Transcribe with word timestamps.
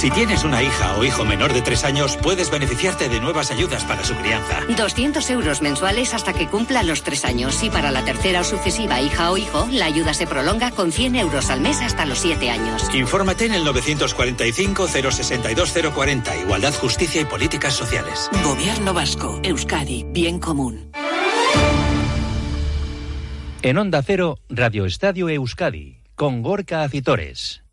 Si 0.00 0.10
tienes 0.10 0.44
una 0.44 0.62
hija 0.62 0.96
o 0.96 1.04
hijo 1.04 1.26
menor 1.26 1.52
de 1.52 1.60
tres 1.60 1.84
años, 1.84 2.16
puedes 2.22 2.50
beneficiarte 2.50 3.10
de 3.10 3.20
nuevas 3.20 3.50
ayudas 3.50 3.84
para 3.84 4.02
su 4.02 4.14
crianza. 4.14 4.62
200 4.74 5.28
euros 5.28 5.60
mensuales 5.60 6.14
hasta 6.14 6.32
que 6.32 6.48
cumpla 6.48 6.82
los 6.82 7.02
tres 7.02 7.26
años 7.26 7.62
y 7.62 7.68
para 7.68 7.90
la 7.90 8.02
tercera 8.02 8.40
o 8.40 8.44
sucesiva 8.44 9.02
hija 9.02 9.30
o 9.30 9.36
hijo, 9.36 9.68
la 9.70 9.84
ayuda 9.84 10.14
se 10.14 10.26
prolonga 10.26 10.70
con 10.70 10.90
100 10.90 11.16
euros 11.16 11.50
al 11.50 11.60
mes 11.60 11.82
hasta 11.82 12.06
los 12.06 12.18
siete 12.18 12.48
años. 12.48 12.88
Infórmate 12.94 13.44
en 13.44 13.52
el 13.52 13.62
945 13.62 14.88
062 14.88 15.74
040. 15.94 16.36
Igualdad, 16.38 16.72
Justicia 16.72 17.20
y 17.20 17.26
Políticas 17.26 17.74
Sociales. 17.74 18.30
Gobierno 18.42 18.94
Vasco, 18.94 19.38
Euskadi, 19.42 20.06
Bien 20.08 20.38
Común. 20.40 20.92
En 23.60 23.76
Onda 23.76 24.02
Cero, 24.02 24.38
Radio 24.48 24.86
Estadio 24.86 25.28
Euskadi, 25.28 25.98
con 26.14 26.40
Gorka 26.40 26.84
Acitores. 26.84 27.64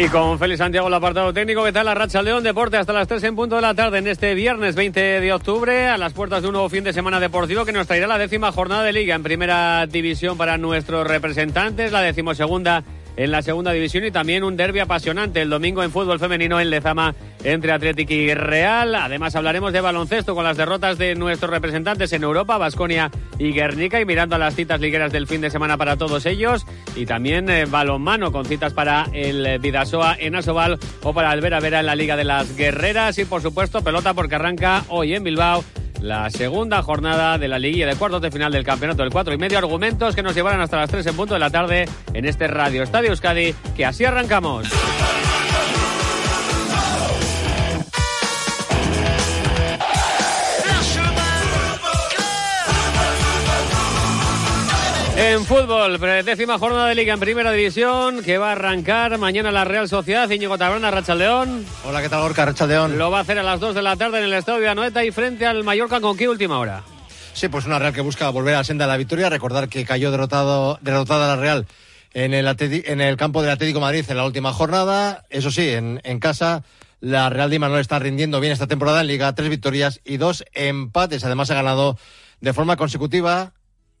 Y 0.00 0.06
con 0.10 0.38
Félix 0.38 0.58
Santiago, 0.58 0.86
el 0.86 0.94
apartado 0.94 1.32
técnico, 1.32 1.64
¿qué 1.64 1.72
tal 1.72 1.86
la 1.86 1.92
Racha 1.92 2.22
León 2.22 2.44
Deporte? 2.44 2.76
Hasta 2.76 2.92
las 2.92 3.08
3 3.08 3.20
en 3.24 3.34
punto 3.34 3.56
de 3.56 3.62
la 3.62 3.74
tarde 3.74 3.98
en 3.98 4.06
este 4.06 4.32
viernes 4.36 4.76
20 4.76 5.20
de 5.20 5.32
octubre, 5.32 5.88
a 5.88 5.98
las 5.98 6.12
puertas 6.12 6.40
de 6.40 6.46
un 6.46 6.52
nuevo 6.52 6.68
fin 6.68 6.84
de 6.84 6.92
semana 6.92 7.18
deportivo 7.18 7.64
que 7.64 7.72
nos 7.72 7.88
traerá 7.88 8.06
la 8.06 8.16
décima 8.16 8.52
jornada 8.52 8.84
de 8.84 8.92
liga 8.92 9.16
en 9.16 9.24
primera 9.24 9.88
división 9.88 10.38
para 10.38 10.56
nuestros 10.56 11.04
representantes, 11.04 11.90
la 11.90 12.00
decimosegunda 12.00 12.84
en 13.16 13.32
la 13.32 13.42
segunda 13.42 13.72
división 13.72 14.04
y 14.04 14.12
también 14.12 14.44
un 14.44 14.56
derby 14.56 14.78
apasionante 14.78 15.42
el 15.42 15.50
domingo 15.50 15.82
en 15.82 15.90
fútbol 15.90 16.20
femenino 16.20 16.60
en 16.60 16.70
Lezama 16.70 17.16
entre 17.52 17.72
Atlético 17.72 18.12
y 18.12 18.34
Real. 18.34 18.94
Además 18.94 19.34
hablaremos 19.34 19.72
de 19.72 19.80
baloncesto 19.80 20.34
con 20.34 20.44
las 20.44 20.56
derrotas 20.56 20.98
de 20.98 21.14
nuestros 21.14 21.50
representantes 21.50 22.12
en 22.12 22.22
Europa, 22.22 22.58
Basconia 22.58 23.10
y 23.38 23.52
Guernica 23.52 24.00
y 24.00 24.04
mirando 24.04 24.36
a 24.36 24.38
las 24.38 24.54
citas 24.54 24.80
ligueras 24.80 25.12
del 25.12 25.26
fin 25.26 25.40
de 25.40 25.50
semana 25.50 25.76
para 25.76 25.96
todos 25.96 26.26
ellos 26.26 26.66
y 26.94 27.06
también 27.06 27.48
eh, 27.48 27.64
balonmano 27.64 28.32
con 28.32 28.44
citas 28.44 28.74
para 28.74 29.06
el 29.12 29.58
Vidasoa 29.60 30.16
en 30.18 30.36
Asobal 30.36 30.78
o 31.02 31.14
para 31.14 31.32
el 31.32 31.40
Vera 31.40 31.60
Vera 31.60 31.80
en 31.80 31.86
la 31.86 31.96
Liga 31.96 32.16
de 32.16 32.24
las 32.24 32.54
Guerreras 32.54 33.18
y 33.18 33.24
por 33.24 33.40
supuesto 33.40 33.82
pelota 33.82 34.12
porque 34.14 34.34
arranca 34.34 34.84
hoy 34.88 35.14
en 35.14 35.24
Bilbao 35.24 35.64
la 36.00 36.30
segunda 36.30 36.82
jornada 36.82 37.38
de 37.38 37.48
la 37.48 37.58
liguilla 37.58 37.86
de 37.86 37.96
cuartos 37.96 38.22
de 38.22 38.30
final 38.30 38.52
del 38.52 38.64
campeonato 38.64 39.02
del 39.02 39.10
cuatro 39.10 39.34
y 39.34 39.38
medio. 39.38 39.58
Argumentos 39.58 40.14
que 40.14 40.22
nos 40.22 40.34
llevarán 40.34 40.60
hasta 40.60 40.76
las 40.76 40.90
3 40.90 41.06
en 41.06 41.16
punto 41.16 41.34
de 41.34 41.40
la 41.40 41.50
tarde 41.50 41.86
en 42.12 42.24
este 42.24 42.46
Radio 42.46 42.82
Estadio 42.82 43.10
Euskadi, 43.10 43.54
que 43.76 43.84
así 43.84 44.04
arrancamos. 44.04 44.68
En 55.20 55.44
fútbol, 55.44 55.98
décima 56.24 56.60
jornada 56.60 56.86
de 56.86 56.94
liga 56.94 57.12
en 57.12 57.18
primera 57.18 57.50
división 57.50 58.22
que 58.22 58.38
va 58.38 58.50
a 58.50 58.52
arrancar 58.52 59.18
mañana 59.18 59.50
la 59.50 59.64
Real 59.64 59.88
Sociedad. 59.88 60.30
Íñigo 60.30 60.56
Tabrana, 60.56 60.92
Rachaldeón. 60.92 61.66
Hola, 61.84 62.00
¿qué 62.00 62.08
tal, 62.08 62.20
Gorka? 62.20 62.44
Rachaldeón. 62.44 62.98
Lo 62.98 63.10
va 63.10 63.18
a 63.18 63.20
hacer 63.22 63.36
a 63.36 63.42
las 63.42 63.58
2 63.58 63.74
de 63.74 63.82
la 63.82 63.96
tarde 63.96 64.18
en 64.18 64.26
el 64.26 64.32
estadio 64.32 64.60
de 64.60 64.68
Anoeta 64.68 65.04
y 65.04 65.10
frente 65.10 65.44
al 65.44 65.64
Mallorca. 65.64 66.00
¿Con 66.00 66.16
qué 66.16 66.28
última 66.28 66.60
hora? 66.60 66.84
Sí, 67.32 67.48
pues 67.48 67.66
una 67.66 67.80
Real 67.80 67.92
que 67.92 68.00
busca 68.00 68.30
volver 68.30 68.54
a 68.54 68.58
la 68.58 68.64
senda 68.64 68.84
de 68.84 68.92
la 68.92 68.96
victoria. 68.96 69.28
Recordar 69.28 69.68
que 69.68 69.84
cayó 69.84 70.12
derrotado, 70.12 70.78
derrotada 70.82 71.34
la 71.34 71.42
Real 71.42 71.66
en 72.14 72.32
el, 72.32 72.46
en 72.56 73.00
el 73.00 73.16
campo 73.16 73.42
del 73.42 73.50
Atlético 73.50 73.80
Madrid 73.80 74.04
en 74.08 74.18
la 74.18 74.24
última 74.24 74.52
jornada. 74.52 75.24
Eso 75.30 75.50
sí, 75.50 75.68
en, 75.68 76.00
en 76.04 76.20
casa 76.20 76.62
la 77.00 77.28
Real 77.28 77.50
de 77.50 77.58
Manuel 77.58 77.80
está 77.80 77.98
rindiendo 77.98 78.38
bien 78.38 78.52
esta 78.52 78.68
temporada 78.68 79.00
en 79.00 79.08
Liga. 79.08 79.34
Tres 79.34 79.48
victorias 79.48 80.00
y 80.04 80.18
dos 80.18 80.44
empates. 80.52 81.24
Además 81.24 81.50
ha 81.50 81.54
ganado 81.54 81.98
de 82.40 82.52
forma 82.52 82.76
consecutiva 82.76 83.52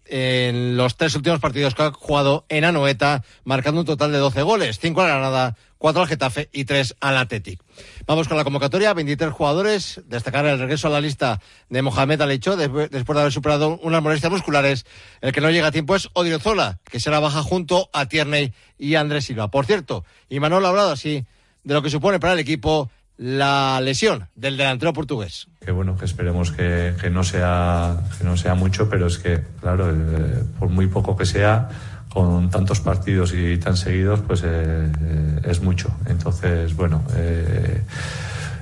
en 0.08 0.76
los 0.76 0.96
tres 0.96 1.14
últimos 1.14 1.40
partidos 1.40 1.74
que 1.74 1.82
ha 1.82 1.92
jugado 1.92 2.44
en 2.48 2.64
Anoeta, 2.64 3.22
marcando 3.44 3.80
un 3.80 3.86
total 3.86 4.12
de 4.12 4.18
12 4.18 4.42
goles, 4.42 4.78
5 4.78 5.00
a 5.00 5.04
la 5.04 5.14
Granada, 5.14 5.56
4 5.78 6.02
al 6.02 6.08
Getafe 6.08 6.48
y 6.52 6.64
3 6.64 6.96
al 7.00 7.16
Athletic. 7.16 7.62
Vamos 8.06 8.28
con 8.28 8.36
la 8.36 8.44
convocatoria, 8.44 8.94
23 8.94 9.32
jugadores, 9.32 10.00
destacar 10.06 10.44
el 10.46 10.58
regreso 10.58 10.88
a 10.88 10.90
la 10.90 11.00
lista 11.00 11.40
de 11.68 11.82
Mohamed 11.82 12.20
Aleicho 12.20 12.56
después 12.56 12.90
de 12.90 13.20
haber 13.20 13.32
superado 13.32 13.78
unas 13.82 14.02
molestias 14.02 14.32
musculares. 14.32 14.86
El 15.20 15.32
que 15.32 15.40
no 15.40 15.50
llega 15.50 15.68
a 15.68 15.72
tiempo 15.72 15.94
es 15.94 16.08
Odriozola, 16.14 16.80
que 16.90 17.00
será 17.00 17.20
baja 17.20 17.42
junto 17.42 17.90
a 17.92 18.06
Tierney 18.06 18.52
y 18.78 18.96
Andrés 18.96 19.26
Silva. 19.26 19.50
Por 19.50 19.66
cierto, 19.66 20.04
y 20.28 20.40
Manuel 20.40 20.64
ha 20.64 20.68
hablado 20.68 20.90
así 20.90 21.26
de 21.64 21.74
lo 21.74 21.82
que 21.82 21.90
supone 21.90 22.18
para 22.18 22.32
el 22.32 22.38
equipo 22.38 22.90
la 23.18 23.80
lesión 23.80 24.28
del 24.36 24.56
delantero 24.56 24.92
portugués. 24.92 25.48
Que 25.60 25.72
bueno, 25.72 25.96
que 25.98 26.04
esperemos 26.04 26.52
que, 26.52 26.94
no, 27.10 27.24
sea, 27.24 27.96
que 28.16 28.24
no 28.24 28.36
sea 28.36 28.54
mucho, 28.54 28.88
pero 28.88 29.08
es 29.08 29.18
que, 29.18 29.42
claro, 29.60 29.90
eh, 29.90 30.44
por 30.58 30.68
muy 30.68 30.86
poco 30.86 31.16
que 31.16 31.26
sea, 31.26 31.68
con 32.08 32.48
tantos 32.48 32.80
partidos 32.80 33.34
y 33.34 33.58
tan 33.58 33.76
seguidos, 33.76 34.20
pues 34.20 34.42
eh, 34.44 34.90
eh, 35.00 35.40
es 35.44 35.60
mucho. 35.60 35.94
Entonces, 36.06 36.74
bueno, 36.74 37.02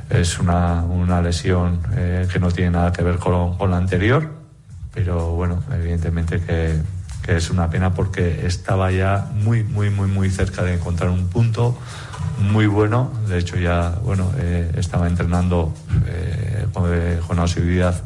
es 0.09 0.39
una, 0.39 0.83
una 0.85 1.21
lesión 1.21 1.81
que 2.33 2.39
no 2.41 2.51
tiene 2.51 2.73
nada 2.73 2.93
que 2.93 3.03
ver 3.03 3.17
con, 3.17 3.59
con 3.59 3.71
la 3.71 3.77
anterior, 3.77 4.31
pero 4.95 5.33
bueno, 5.33 5.63
evidentemente 5.73 6.41
que, 6.41 6.81
que 7.23 7.37
es 7.37 7.51
una 7.51 7.69
pena 7.69 7.93
porque 7.93 8.47
estaba 8.47 8.91
ya 8.91 9.29
muy, 9.35 9.65
muy, 9.65 9.91
muy, 9.91 10.09
muy 10.09 10.31
cerca 10.31 10.63
de 10.63 10.75
encontrar 10.75 11.11
un 11.11 11.29
punto 11.29 11.79
muy 12.39 12.67
bueno. 12.67 13.11
De 13.29 13.39
hecho, 13.39 13.57
ya 13.57 13.99
bueno, 14.05 14.33
eh, 14.39 14.71
estaba 14.77 15.07
entrenando 15.07 15.73
eh, 16.07 16.67
con, 16.73 16.91
eh, 16.93 17.43
asiduidad 17.43 18.01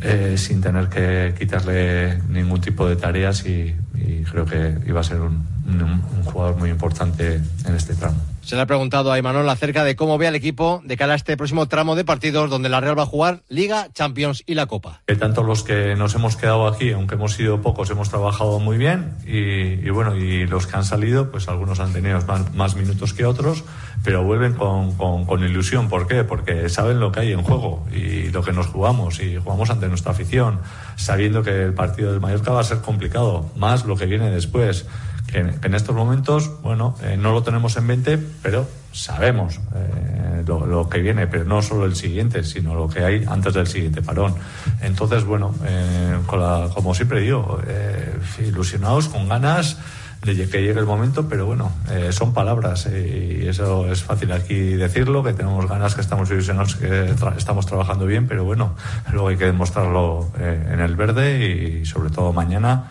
eh, 0.00 0.34
sin 0.36 0.60
tener 0.60 0.88
que 0.88 1.34
quitarle 1.38 2.20
ningún 2.28 2.60
tipo 2.60 2.88
de 2.88 2.96
tareas 2.96 3.46
y, 3.46 3.74
creo 4.30 4.46
que 4.46 4.78
iba 4.86 5.00
a 5.00 5.04
ser 5.04 5.20
un, 5.20 5.44
jugador 6.24 6.56
muy 6.56 6.70
importante 6.70 7.34
en 7.34 7.74
este 7.74 7.94
tramo. 7.94 8.31
Se 8.42 8.56
le 8.56 8.62
ha 8.62 8.66
preguntado 8.66 9.12
a 9.12 9.18
Imanol 9.18 9.48
acerca 9.48 9.84
de 9.84 9.94
cómo 9.94 10.18
ve 10.18 10.26
al 10.26 10.34
equipo 10.34 10.82
de 10.84 10.96
cara 10.96 11.12
a 11.12 11.16
este 11.16 11.36
próximo 11.36 11.68
tramo 11.68 11.94
de 11.94 12.04
partidos 12.04 12.50
donde 12.50 12.68
la 12.68 12.80
Real 12.80 12.98
va 12.98 13.04
a 13.04 13.06
jugar 13.06 13.42
Liga, 13.48 13.88
Champions 13.94 14.42
y 14.46 14.54
la 14.54 14.66
Copa. 14.66 15.00
Tanto 15.18 15.44
los 15.44 15.62
que 15.62 15.94
nos 15.94 16.14
hemos 16.16 16.36
quedado 16.36 16.66
aquí, 16.66 16.90
aunque 16.90 17.14
hemos 17.14 17.34
sido 17.34 17.62
pocos, 17.62 17.88
hemos 17.90 18.10
trabajado 18.10 18.58
muy 18.58 18.78
bien 18.78 19.14
y, 19.24 19.88
bueno, 19.90 20.16
y 20.16 20.46
los 20.46 20.66
que 20.66 20.76
han 20.76 20.84
salido, 20.84 21.30
pues 21.30 21.48
algunos 21.48 21.78
han 21.78 21.92
tenido 21.92 22.20
más, 22.22 22.52
más 22.52 22.74
minutos 22.74 23.14
que 23.14 23.24
otros, 23.24 23.62
pero 24.02 24.24
vuelven 24.24 24.54
con, 24.54 24.96
con, 24.96 25.24
con, 25.24 25.44
ilusión. 25.44 25.88
¿Por 25.88 26.08
qué? 26.08 26.24
Porque 26.24 26.68
saben 26.68 26.98
lo 26.98 27.12
que 27.12 27.20
hay 27.20 27.32
en 27.32 27.42
juego 27.42 27.86
y 27.94 28.30
lo 28.30 28.42
que 28.42 28.52
nos 28.52 28.66
jugamos 28.66 29.20
y 29.20 29.36
jugamos 29.36 29.70
ante 29.70 29.88
nuestra 29.88 30.12
afición, 30.12 30.58
sabiendo 30.96 31.44
que 31.44 31.62
el 31.62 31.74
partido 31.74 32.10
del 32.10 32.20
Mallorca 32.20 32.50
va 32.50 32.60
a 32.60 32.64
ser 32.64 32.80
complicado, 32.80 33.50
más 33.56 33.84
lo 33.84 33.96
que 33.96 34.06
viene 34.06 34.30
después 34.30 34.86
en, 35.32 35.74
estos 35.74 35.94
momentos, 35.94 36.50
bueno, 36.62 36.94
eh, 37.02 37.16
no 37.16 37.32
lo 37.32 37.42
tenemos 37.42 37.76
en 37.76 37.86
mente, 37.86 38.18
pero 38.42 38.68
sabemos 38.92 39.60
eh, 39.74 40.42
lo, 40.46 40.88
que 40.88 40.98
viene, 40.98 41.26
pero 41.26 41.44
no 41.44 41.62
solo 41.62 41.86
el 41.86 41.96
siguiente, 41.96 42.44
sino 42.44 42.74
lo 42.74 42.88
que 42.88 43.04
hay 43.04 43.24
antes 43.26 43.54
del 43.54 43.66
siguiente 43.66 44.02
parón. 44.02 44.34
Entonces, 44.80 45.24
bueno, 45.24 45.54
eh, 45.64 46.18
como 46.26 46.94
siempre 46.94 47.20
digo, 47.20 47.60
ilusionados, 48.38 49.08
con 49.08 49.28
ganas 49.28 49.78
de 50.22 50.48
que 50.48 50.62
llegue 50.62 50.78
el 50.78 50.86
momento, 50.86 51.28
pero 51.28 51.46
bueno, 51.46 51.72
son 52.10 52.32
palabras 52.32 52.86
y 52.86 53.48
eso 53.48 53.90
es 53.90 54.04
fácil 54.04 54.30
aquí 54.30 54.54
decirlo, 54.54 55.24
que 55.24 55.32
tenemos 55.32 55.68
ganas, 55.68 55.96
que 55.96 56.00
estamos 56.00 56.30
ilusionados, 56.30 56.76
que 56.76 57.12
estamos 57.36 57.66
trabajando 57.66 58.06
bien, 58.06 58.28
pero 58.28 58.44
bueno, 58.44 58.76
luego 59.10 59.28
hay 59.28 59.36
que 59.36 59.46
demostrarlo 59.46 60.30
en 60.38 60.78
el 60.78 60.94
verde 60.94 61.80
y 61.80 61.86
sobre 61.86 62.10
todo 62.10 62.32
mañana 62.32 62.88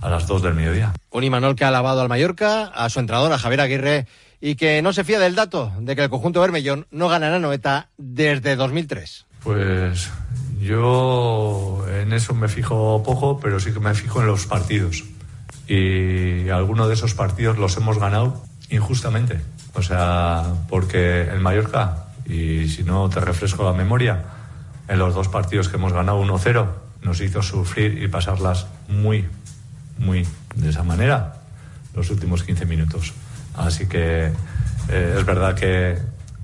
a 0.00 0.08
las 0.08 0.26
2 0.26 0.42
del 0.42 0.54
mediodía. 0.54 0.92
Un 1.10 1.24
Imanol 1.24 1.56
que 1.56 1.64
ha 1.64 1.68
alabado 1.68 2.00
al 2.00 2.08
Mallorca, 2.08 2.64
a 2.66 2.88
su 2.88 3.00
entrenador, 3.00 3.32
a 3.32 3.38
Javier 3.38 3.60
Aguirre, 3.60 4.06
y 4.40 4.54
que 4.54 4.82
no 4.82 4.92
se 4.92 5.04
fía 5.04 5.18
del 5.18 5.34
dato 5.34 5.72
de 5.80 5.96
que 5.96 6.04
el 6.04 6.10
conjunto 6.10 6.40
Bermellón 6.40 6.86
no 6.90 7.08
ganará 7.08 7.38
Noeta 7.38 7.88
desde 7.96 8.56
2003. 8.56 9.26
Pues 9.42 10.10
yo 10.60 11.84
en 11.88 12.12
eso 12.12 12.34
me 12.34 12.48
fijo 12.48 13.02
poco, 13.02 13.40
pero 13.40 13.58
sí 13.60 13.72
que 13.72 13.80
me 13.80 13.94
fijo 13.94 14.20
en 14.20 14.26
los 14.26 14.46
partidos. 14.46 15.04
Y 15.66 16.48
algunos 16.48 16.88
de 16.88 16.94
esos 16.94 17.14
partidos 17.14 17.58
los 17.58 17.76
hemos 17.76 17.98
ganado 17.98 18.42
injustamente. 18.70 19.40
O 19.74 19.82
sea, 19.82 20.44
porque 20.68 21.22
el 21.22 21.40
Mallorca, 21.40 22.06
y 22.26 22.68
si 22.68 22.84
no 22.84 23.08
te 23.08 23.20
refresco 23.20 23.64
la 23.64 23.72
memoria, 23.72 24.24
en 24.88 24.98
los 24.98 25.14
dos 25.14 25.28
partidos 25.28 25.68
que 25.68 25.76
hemos 25.76 25.92
ganado 25.92 26.22
1-0, 26.22 26.66
nos 27.02 27.20
hizo 27.20 27.42
sufrir 27.42 28.02
y 28.02 28.08
pasarlas 28.08 28.66
muy, 28.88 29.26
muy 29.98 30.26
de 30.54 30.70
esa 30.70 30.82
manera 30.82 31.34
los 31.94 32.10
últimos 32.10 32.42
15 32.42 32.66
minutos. 32.66 33.12
Así 33.54 33.86
que 33.86 34.30
eh, 34.88 35.16
es 35.18 35.24
verdad 35.26 35.54
que 35.54 35.98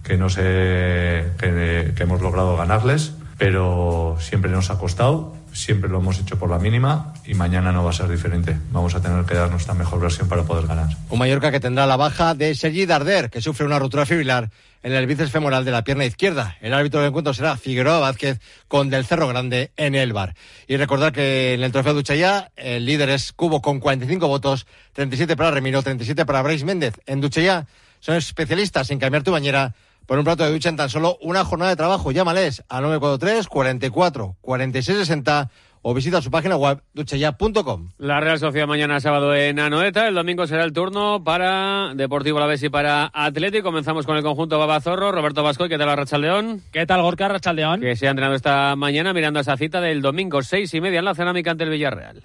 que 0.05 0.19
no 0.19 0.29
sé 0.29 1.33
que, 1.39 1.93
que 1.97 2.03
hemos 2.03 2.21
logrado 2.21 2.56
ganarles, 2.56 3.15
pero 3.39 4.17
siempre 4.21 4.51
nos 4.51 4.71
ha 4.71 4.79
costado 4.79 5.35
siempre 5.55 5.89
lo 5.89 5.99
hemos 5.99 6.19
hecho 6.19 6.39
por 6.39 6.51
la 6.51 6.59
mínima 6.59 7.15
y 7.25 7.35
mañana 7.35 7.73
no 7.73 7.85
va 7.85 7.91
a 7.91 7.95
ser 7.95 8.09
diferente. 8.09 8.56
Vamos 8.71 8.95
a 8.95 9.01
tener 9.01 9.25
que 9.25 9.35
dar 9.35 9.51
nuestra 9.51 9.73
mejor 9.73 10.01
versión 10.01 10.29
para 10.29 10.43
poder 10.43 10.67
ganar. 10.67 10.89
Un 11.09 11.19
Mallorca 11.19 11.51
que 11.51 11.61
tendrá 11.61 11.87
la 11.87 11.97
baja 11.97 12.35
de 12.35 12.55
Sergi 12.55 12.85
Darder, 12.85 13.31
que 13.31 13.41
sufre 13.41 13.65
una 13.65 13.79
ruptura 13.79 14.05
fibrilar 14.05 14.51
en 14.83 14.93
el 14.93 15.06
bíceps 15.06 15.31
femoral 15.31 15.65
de 15.65 15.71
la 15.71 15.83
pierna 15.83 16.05
izquierda. 16.05 16.56
El 16.61 16.75
árbitro 16.75 17.01
del 17.01 17.09
encuentro 17.09 17.33
será 17.33 17.56
Figueroa 17.56 18.01
Vázquez 18.01 18.39
con 18.69 18.91
Del 18.91 19.06
Cerro 19.06 19.29
Grande 19.29 19.71
en 19.77 19.95
el 19.95 20.12
bar. 20.12 20.35
Y 20.69 20.77
recordar 20.77 21.12
que 21.12 21.55
en 21.55 21.62
el 21.62 21.73
trofeo 21.73 21.95
Duchaya 21.95 22.51
el 22.56 22.85
líder 22.85 23.09
es 23.09 23.33
Cubo 23.33 23.62
con 23.62 23.81
45 23.81 24.29
votos, 24.29 24.67
37 24.93 25.37
para 25.37 25.53
Remiro, 25.53 25.83
37 25.83 26.27
para 26.27 26.43
Brais 26.43 26.65
Méndez. 26.65 26.95
En 27.06 27.21
Duchaya 27.21 27.67
son 28.01 28.17
especialistas 28.17 28.91
en 28.91 28.99
cambiar 28.99 29.23
tu 29.23 29.33
bañera 29.33 29.75
por 30.06 30.19
un 30.19 30.25
plato 30.25 30.45
de 30.45 30.53
ducha 30.53 30.69
en 30.69 30.77
tan 30.77 30.89
solo 30.89 31.19
una 31.21 31.45
jornada 31.45 31.71
de 31.71 31.77
trabajo. 31.77 32.12
Llámales 32.12 32.65
al 32.69 32.83
943 32.83 33.49
44 33.49 34.37
46 34.41 34.99
60 34.99 35.51
o 35.87 35.93
visita 35.93 36.23
su 36.23 36.31
página 36.31 36.56
web 36.56 36.83
duchaya.com. 36.95 37.91
La 37.99 38.19
Real 38.19 38.39
Sociedad 38.39 38.67
mañana 38.67 39.01
sábado 39.01 39.35
en 39.35 39.61
Anoeta. 39.61 40.09
El 40.09 40.15
domingo 40.15 40.47
será 40.47 40.65
el 40.65 40.73
turno 40.73 41.23
para 41.23 41.93
Deportivo 41.95 42.41
La 42.41 42.55
y 42.55 42.69
para 42.71 43.11
Atlético. 43.12 43.65
Comenzamos 43.65 44.06
con 44.06 44.17
el 44.17 44.23
conjunto 44.23 44.59
Babazorro. 44.59 45.12
Roberto 45.12 45.43
Vasco, 45.43 45.69
¿qué 45.69 45.77
tal 45.77 45.89
la 45.89 45.97
Rachaldeón? 45.97 46.62
¿Qué 46.73 46.87
tal 46.87 47.03
Gorka 47.03 47.29
Rachaldeón? 47.29 47.83
Que 47.83 47.97
se 47.97 48.06
ha 48.06 48.11
entrenado 48.11 48.35
esta 48.35 48.75
mañana 48.77 49.12
mirando 49.12 49.41
esa 49.41 49.59
cita 49.59 49.83
del 49.83 50.01
domingo 50.01 50.41
seis 50.43 50.73
y 50.73 50.81
media 50.81 51.01
en 51.01 51.05
la 51.05 51.15
cerámica 51.15 51.51
ante 51.51 51.65
el 51.65 51.71
Villarreal 51.71 52.23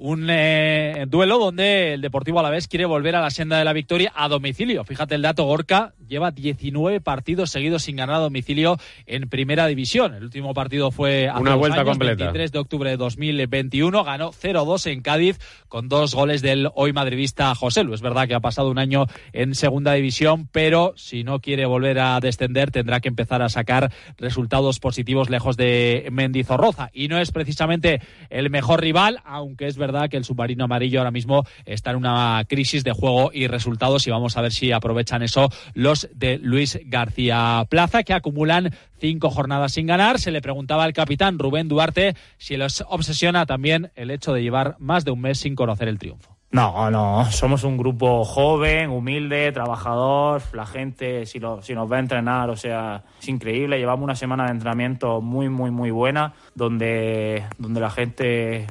un 0.00 0.28
eh, 0.30 1.04
duelo 1.08 1.38
donde 1.38 1.92
el 1.92 2.00
Deportivo 2.00 2.40
Alavés 2.40 2.68
quiere 2.68 2.86
volver 2.86 3.14
a 3.16 3.20
la 3.20 3.28
senda 3.28 3.58
de 3.58 3.66
la 3.66 3.74
victoria 3.74 4.10
a 4.16 4.28
domicilio. 4.28 4.82
Fíjate 4.84 5.14
el 5.14 5.20
dato, 5.20 5.44
Gorka 5.44 5.92
lleva 6.08 6.30
19 6.30 7.02
partidos 7.02 7.50
seguidos 7.50 7.82
sin 7.82 7.96
ganar 7.96 8.16
a 8.16 8.20
domicilio 8.20 8.78
en 9.04 9.28
Primera 9.28 9.66
División. 9.66 10.14
El 10.14 10.24
último 10.24 10.54
partido 10.54 10.90
fue 10.90 11.28
hace 11.28 11.40
una 11.40 11.54
vuelta 11.54 11.82
años, 11.82 11.90
completa. 11.90 12.24
23 12.24 12.50
de 12.50 12.58
octubre 12.58 12.90
de 12.90 12.96
2021, 12.96 14.02
ganó 14.02 14.32
0-2 14.32 14.90
en 14.90 15.02
Cádiz 15.02 15.38
con 15.68 15.90
dos 15.90 16.14
goles 16.14 16.40
del 16.40 16.70
hoy 16.74 16.94
madridista 16.94 17.54
José 17.54 17.84
Lu. 17.84 17.92
Es 17.92 18.00
verdad 18.00 18.26
que 18.26 18.34
ha 18.34 18.40
pasado 18.40 18.70
un 18.70 18.78
año 18.78 19.04
en 19.34 19.54
Segunda 19.54 19.92
División, 19.92 20.48
pero 20.50 20.94
si 20.96 21.24
no 21.24 21.40
quiere 21.40 21.66
volver 21.66 21.98
a 21.98 22.18
descender 22.20 22.70
tendrá 22.70 23.00
que 23.00 23.08
empezar 23.08 23.42
a 23.42 23.50
sacar 23.50 23.92
resultados 24.16 24.80
positivos 24.80 25.28
lejos 25.28 25.58
de 25.58 26.08
Mendizorroza 26.10 26.88
y 26.94 27.08
no 27.08 27.18
es 27.18 27.32
precisamente 27.32 28.00
el 28.30 28.48
mejor 28.48 28.80
rival, 28.80 29.20
aunque 29.24 29.66
es 29.66 29.76
verdad 29.76 29.89
que 30.08 30.16
el 30.16 30.24
submarino 30.24 30.64
amarillo 30.64 31.00
ahora 31.00 31.10
mismo 31.10 31.44
está 31.64 31.90
en 31.90 31.96
una 31.96 32.44
crisis 32.48 32.84
de 32.84 32.92
juego 32.92 33.30
y 33.32 33.46
resultados 33.46 34.06
y 34.06 34.10
vamos 34.10 34.36
a 34.36 34.42
ver 34.42 34.52
si 34.52 34.72
aprovechan 34.72 35.22
eso 35.22 35.50
los 35.74 36.08
de 36.14 36.38
Luis 36.38 36.78
García 36.86 37.66
Plaza, 37.68 38.02
que 38.02 38.14
acumulan 38.14 38.74
cinco 38.98 39.30
jornadas 39.30 39.72
sin 39.72 39.86
ganar. 39.86 40.18
Se 40.18 40.30
le 40.30 40.40
preguntaba 40.40 40.84
al 40.84 40.92
capitán 40.92 41.38
Rubén 41.38 41.68
Duarte 41.68 42.14
si 42.38 42.56
les 42.56 42.84
obsesiona 42.88 43.46
también 43.46 43.90
el 43.94 44.10
hecho 44.10 44.32
de 44.32 44.42
llevar 44.42 44.76
más 44.78 45.04
de 45.04 45.10
un 45.10 45.20
mes 45.20 45.38
sin 45.38 45.54
conocer 45.54 45.88
el 45.88 45.98
triunfo. 45.98 46.36
No, 46.52 46.90
no, 46.90 47.24
somos 47.30 47.62
un 47.62 47.76
grupo 47.76 48.24
joven, 48.24 48.90
humilde, 48.90 49.52
trabajador, 49.52 50.42
la 50.52 50.66
gente 50.66 51.24
si, 51.24 51.38
lo, 51.38 51.62
si 51.62 51.74
nos 51.74 51.88
ve 51.88 51.96
a 51.96 52.00
entrenar, 52.00 52.50
o 52.50 52.56
sea, 52.56 53.04
es 53.20 53.28
increíble, 53.28 53.78
llevamos 53.78 54.02
una 54.02 54.16
semana 54.16 54.46
de 54.46 54.50
entrenamiento 54.50 55.20
muy, 55.20 55.48
muy, 55.48 55.70
muy 55.70 55.92
buena, 55.92 56.34
donde, 56.56 57.44
donde 57.56 57.80
la 57.80 57.90
gente 57.90 58.66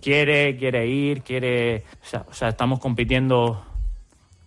quiere, 0.00 0.56
quiere 0.56 0.86
ir, 0.86 1.22
quiere... 1.22 1.84
O 2.28 2.34
sea, 2.34 2.48
estamos 2.48 2.78
compitiendo 2.78 3.64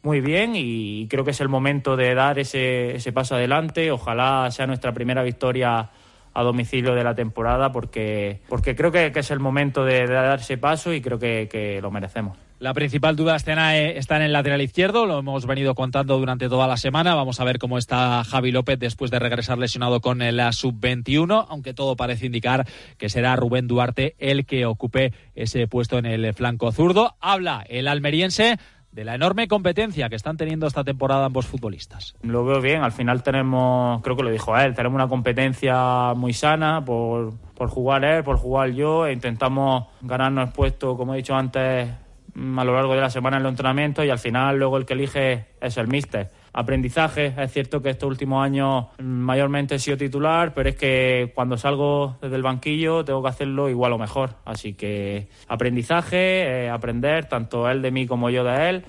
muy 0.04 0.22
bien 0.22 0.54
y 0.56 1.08
creo 1.08 1.24
que 1.24 1.32
es 1.32 1.42
el 1.42 1.50
momento 1.50 1.96
de 1.96 2.14
dar 2.14 2.40
ese, 2.40 2.96
ese 2.96 3.12
paso 3.12 3.36
adelante. 3.36 3.92
Ojalá 3.92 4.50
sea 4.52 4.68
nuestra 4.68 4.94
primera 4.94 5.24
victoria 5.24 5.90
a 6.34 6.44
domicilio 6.44 6.94
de 6.94 7.04
la 7.04 7.16
temporada 7.16 7.72
porque, 7.72 8.42
porque 8.50 8.76
creo 8.76 8.92
que, 8.92 9.12
es 9.14 9.32
el 9.32 9.40
momento 9.40 9.84
de, 9.86 10.06
dar 10.06 10.40
ese 10.40 10.58
paso 10.58 10.94
y 10.94 11.02
creo 11.02 11.18
que 11.18 11.80
lo 11.82 11.92
merecemos. 11.92 12.38
La 12.58 12.74
principal 12.74 13.18
duda 13.18 13.36
eh, 13.36 13.98
está 13.98 14.16
en 14.16 14.22
el 14.22 14.32
lateral 14.32 14.62
izquierdo, 14.62 15.06
lo 15.06 15.20
hemos 15.20 15.46
venido 15.46 15.76
contando 15.76 16.18
durante 16.18 16.48
toda 16.48 16.68
la 16.68 16.78
semana. 16.78 17.14
Vamos 17.14 17.42
a 17.42 17.44
ver 17.44 17.60
cómo 17.60 17.78
está 17.78 18.24
Javi 18.24 18.54
López 18.54 18.80
después 18.80 19.12
de 19.12 19.20
regresar 19.20 19.58
lesionado 19.58 20.00
con 20.00 20.20
la 20.20 20.52
sub-21, 20.54 21.48
aunque 21.50 21.74
todo 21.74 21.98
parece 21.98 22.28
indicar 22.28 22.66
que 22.98 23.10
será 23.10 23.36
Rubén 23.36 23.68
Duarte 23.68 24.16
el 24.20 24.46
que 24.46 24.66
ocupe 24.66 25.12
ese 25.36 25.68
puesto 25.68 25.98
en 25.98 26.06
el 26.06 26.34
flanco 26.34 26.72
zurdo. 26.72 27.16
Habla 27.20 27.66
el 27.68 27.90
almeriense 27.90 28.58
de 28.94 29.04
la 29.04 29.16
enorme 29.16 29.50
competencia 29.50 30.08
que 30.08 30.16
están 30.16 30.38
teniendo 30.38 30.66
esta 30.66 30.86
temporada 30.86 31.26
ambos 31.26 31.46
futbolistas. 31.46 32.16
Lo 32.22 32.46
veo 32.46 32.62
bien, 32.62 32.84
al 32.84 32.94
final 32.94 33.22
tenemos, 33.22 34.02
creo 34.02 34.16
que 34.16 34.24
lo 34.24 34.32
dijo 34.32 34.58
él, 34.58 34.74
tenemos 34.74 34.96
una 34.96 35.10
competencia 35.10 36.14
muy 36.16 36.32
sana 36.32 36.86
por, 36.86 37.34
por 37.54 37.68
jugar 37.68 38.06
él, 38.06 38.24
por 38.24 38.38
jugar 38.38 38.70
yo, 38.70 39.06
e 39.06 39.12
intentamos 39.12 39.88
ganarnos 40.02 40.48
el 40.48 40.54
puesto, 40.54 40.96
como 40.96 41.14
he 41.14 41.18
dicho 41.18 41.36
antes, 41.36 41.90
a 42.36 42.64
lo 42.64 42.76
largo 42.76 42.94
de 42.96 43.02
la 43.02 43.10
semana 43.10 43.38
en 43.38 43.44
los 43.44 43.52
entrenamientos 43.52 44.06
y 44.06 44.10
al 44.10 44.20
final 44.20 44.58
luego 44.58 44.78
el 44.78 44.86
que 44.86 44.94
elige 44.94 45.46
es 45.62 45.78
el 45.78 45.88
míster. 45.88 46.32
Aprendizaje, 46.54 47.34
es 47.38 47.52
cierto 47.52 47.82
que 47.82 47.90
estos 47.90 48.10
últimos 48.10 48.44
años 48.44 48.88
mayormente 49.00 49.76
he 49.76 49.80
sido 49.80 49.98
titular, 49.98 50.54
pero 50.54 50.70
es 50.70 50.76
que 50.76 51.32
cuando 51.34 51.58
salgo 51.58 52.18
desde 52.22 52.36
el 52.36 52.44
banquillo 52.44 53.04
tengo 53.04 53.22
que 53.22 53.30
hacerlo 53.30 53.70
igual 53.70 53.94
o 53.94 53.98
mejor. 53.98 54.36
Así 54.46 54.74
que 54.74 55.28
aprendizaje, 55.48 56.66
eh, 56.66 56.70
aprender 56.70 57.26
tanto 57.26 57.70
él 57.70 57.82
de 57.82 57.92
mí 57.92 58.06
como 58.06 58.30
yo 58.30 58.44
de 58.44 58.70
él 58.70 58.86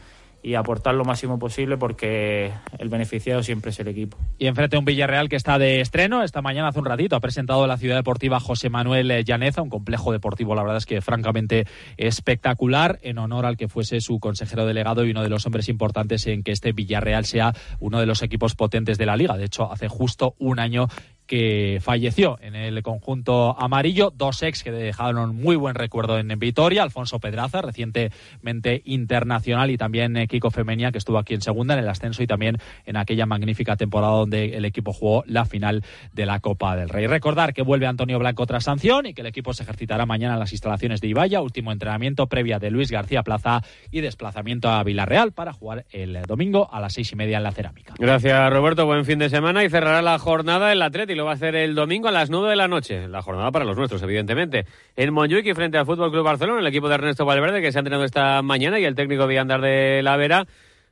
y 0.46 0.54
aportar 0.54 0.94
lo 0.94 1.04
máximo 1.04 1.40
posible 1.40 1.76
porque 1.76 2.52
el 2.78 2.88
beneficiado 2.88 3.42
siempre 3.42 3.72
es 3.72 3.80
el 3.80 3.88
equipo. 3.88 4.16
Y 4.38 4.46
enfrente 4.46 4.76
a 4.76 4.78
un 4.78 4.84
Villarreal 4.84 5.28
que 5.28 5.34
está 5.34 5.58
de 5.58 5.80
estreno, 5.80 6.22
esta 6.22 6.40
mañana 6.40 6.68
hace 6.68 6.78
un 6.78 6.84
ratito 6.84 7.16
ha 7.16 7.20
presentado 7.20 7.66
la 7.66 7.76
ciudad 7.76 7.96
deportiva 7.96 8.38
José 8.38 8.70
Manuel 8.70 9.24
Llaneza, 9.24 9.60
un 9.60 9.70
complejo 9.70 10.12
deportivo, 10.12 10.54
la 10.54 10.62
verdad 10.62 10.76
es 10.76 10.86
que 10.86 11.00
francamente 11.00 11.66
espectacular, 11.96 13.00
en 13.02 13.18
honor 13.18 13.44
al 13.44 13.56
que 13.56 13.66
fuese 13.66 14.00
su 14.00 14.20
consejero 14.20 14.66
delegado 14.66 15.04
y 15.04 15.10
uno 15.10 15.24
de 15.24 15.30
los 15.30 15.44
hombres 15.46 15.68
importantes 15.68 16.24
en 16.28 16.44
que 16.44 16.52
este 16.52 16.70
Villarreal 16.70 17.24
sea 17.24 17.52
uno 17.80 17.98
de 17.98 18.06
los 18.06 18.22
equipos 18.22 18.54
potentes 18.54 18.98
de 18.98 19.06
la 19.06 19.16
liga. 19.16 19.36
De 19.36 19.46
hecho, 19.46 19.72
hace 19.72 19.88
justo 19.88 20.36
un 20.38 20.60
año 20.60 20.86
que 21.26 21.78
falleció 21.82 22.38
en 22.40 22.54
el 22.54 22.82
conjunto 22.82 23.56
amarillo, 23.58 24.12
dos 24.16 24.42
ex 24.42 24.62
que 24.62 24.70
dejaron 24.70 25.34
muy 25.34 25.56
buen 25.56 25.74
recuerdo 25.74 26.18
en 26.18 26.28
Vitoria, 26.38 26.82
Alfonso 26.82 27.18
Pedraza, 27.18 27.62
recientemente 27.62 28.82
internacional, 28.84 29.70
y 29.70 29.76
también 29.76 30.16
eh, 30.16 30.28
Kiko 30.28 30.50
Femenia, 30.50 30.92
que 30.92 30.98
estuvo 30.98 31.18
aquí 31.18 31.34
en 31.34 31.40
segunda 31.40 31.74
en 31.74 31.80
el 31.80 31.88
ascenso 31.88 32.22
y 32.22 32.26
también 32.26 32.58
en 32.84 32.96
aquella 32.96 33.26
magnífica 33.26 33.76
temporada 33.76 34.14
donde 34.14 34.56
el 34.56 34.64
equipo 34.64 34.92
jugó 34.92 35.24
la 35.26 35.44
final 35.44 35.82
de 36.12 36.26
la 36.26 36.40
Copa 36.40 36.76
del 36.76 36.88
Rey. 36.88 37.06
Recordar 37.06 37.52
que 37.52 37.62
vuelve 37.62 37.86
Antonio 37.86 38.18
Blanco 38.18 38.46
tras 38.46 38.64
sanción 38.64 39.06
y 39.06 39.14
que 39.14 39.22
el 39.22 39.26
equipo 39.26 39.52
se 39.52 39.64
ejercitará 39.64 40.06
mañana 40.06 40.34
en 40.34 40.40
las 40.40 40.52
instalaciones 40.52 41.00
de 41.00 41.08
Ibaya, 41.08 41.40
último 41.40 41.72
entrenamiento 41.72 42.28
previa 42.28 42.58
de 42.58 42.70
Luis 42.70 42.90
García 42.90 43.22
Plaza 43.22 43.62
y 43.90 44.00
desplazamiento 44.00 44.68
a 44.68 44.82
Villarreal 44.84 45.32
para 45.32 45.52
jugar 45.52 45.86
el 45.90 46.22
domingo 46.22 46.68
a 46.72 46.80
las 46.80 46.92
seis 46.92 47.10
y 47.12 47.16
media 47.16 47.38
en 47.38 47.42
la 47.42 47.52
cerámica. 47.52 47.94
Gracias 47.98 48.52
Roberto, 48.52 48.86
buen 48.86 49.04
fin 49.04 49.18
de 49.18 49.28
semana 49.28 49.64
y 49.64 49.70
cerrará 49.70 50.02
la 50.02 50.18
jornada 50.18 50.72
el 50.72 50.82
Atleti 50.82 51.15
lo 51.16 51.24
va 51.24 51.32
a 51.32 51.34
hacer 51.34 51.56
el 51.56 51.74
domingo 51.74 52.08
a 52.08 52.12
las 52.12 52.30
9 52.30 52.50
de 52.50 52.56
la 52.56 52.68
noche. 52.68 53.08
La 53.08 53.22
jornada 53.22 53.50
para 53.50 53.64
los 53.64 53.76
nuestros, 53.76 54.02
evidentemente. 54.02 54.66
En 54.94 55.12
Montjuic 55.12 55.46
y 55.46 55.54
frente 55.54 55.78
al 55.78 55.86
Fútbol 55.86 56.12
Club 56.12 56.24
Barcelona, 56.24 56.60
el 56.60 56.66
equipo 56.66 56.88
de 56.88 56.94
Ernesto 56.94 57.24
Valverde 57.24 57.60
que 57.60 57.72
se 57.72 57.78
ha 57.78 57.80
entrenado 57.80 58.04
esta 58.04 58.42
mañana 58.42 58.78
y 58.78 58.84
el 58.84 58.94
técnico 58.94 59.26
Villandar 59.26 59.60
de 59.60 60.02
la 60.02 60.16
Vera 60.16 60.46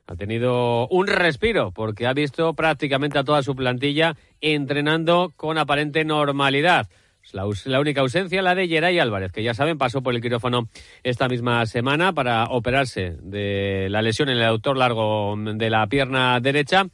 ha 0.07 0.15
tenido 0.15 0.87
un 0.89 1.07
respiro 1.07 1.71
porque 1.71 2.05
ha 2.05 2.13
visto 2.13 2.53
prácticamente 2.53 3.17
a 3.17 3.23
toda 3.23 3.41
su 3.41 3.55
plantilla 3.55 4.15
entrenando 4.41 5.31
con 5.35 5.57
aparente 5.57 6.03
normalidad. 6.05 6.87
La, 7.31 7.43
la, 7.65 7.79
única 7.79 8.01
ausencia, 8.01 8.43
la 8.43 8.53
de 8.53 8.67
Geray 8.67 8.99
Álvarez, 8.99 9.31
que 9.31 9.41
ya 9.41 9.55
saben, 9.55 9.79
pasó 9.79 10.03
por 10.03 10.13
el 10.13 10.21
quirófano 10.21 10.69
esta 11.01 11.27
misma 11.27 11.65
semana 11.65 12.13
para 12.13 12.45
operarse 12.45 13.17
de 13.19 13.87
la 13.89 14.03
lesión 14.03 14.29
en 14.29 14.37
el 14.37 14.43
autor 14.43 14.77
largo 14.77 15.35
de 15.35 15.69
la 15.71 15.87
pierna 15.87 16.39
derecha 16.39 16.85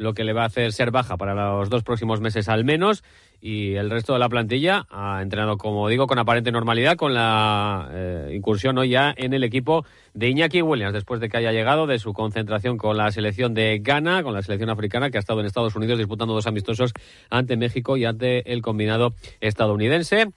lo 0.00 0.14
que 0.14 0.24
le 0.24 0.32
va 0.32 0.42
a 0.42 0.46
hacer 0.46 0.72
ser 0.72 0.90
baja 0.90 1.16
para 1.16 1.34
los 1.34 1.68
dos 1.68 1.82
próximos 1.82 2.20
meses 2.20 2.48
al 2.48 2.64
menos. 2.64 3.04
Y 3.42 3.74
el 3.74 3.88
resto 3.88 4.12
de 4.12 4.18
la 4.18 4.28
plantilla 4.28 4.86
ha 4.90 5.22
entrenado, 5.22 5.56
como 5.56 5.88
digo, 5.88 6.06
con 6.06 6.18
aparente 6.18 6.52
normalidad, 6.52 6.96
con 6.96 7.14
la 7.14 7.88
eh, 7.92 8.32
incursión 8.34 8.76
hoy 8.76 8.90
ya 8.90 9.14
en 9.16 9.32
el 9.32 9.44
equipo 9.44 9.86
de 10.12 10.28
Iñaki 10.28 10.60
Williams, 10.60 10.92
después 10.92 11.20
de 11.20 11.28
que 11.28 11.38
haya 11.38 11.52
llegado 11.52 11.86
de 11.86 11.98
su 11.98 12.12
concentración 12.12 12.76
con 12.76 12.96
la 12.96 13.10
selección 13.12 13.54
de 13.54 13.78
Ghana, 13.78 14.22
con 14.22 14.34
la 14.34 14.42
selección 14.42 14.68
africana, 14.68 15.10
que 15.10 15.16
ha 15.16 15.20
estado 15.20 15.40
en 15.40 15.46
Estados 15.46 15.74
Unidos 15.76 15.98
disputando 15.98 16.34
dos 16.34 16.46
amistosos 16.46 16.92
ante 17.30 17.56
México 17.56 17.96
y 17.96 18.04
ante 18.04 18.52
el 18.52 18.60
combinado 18.60 19.14
estadounidense 19.40 20.28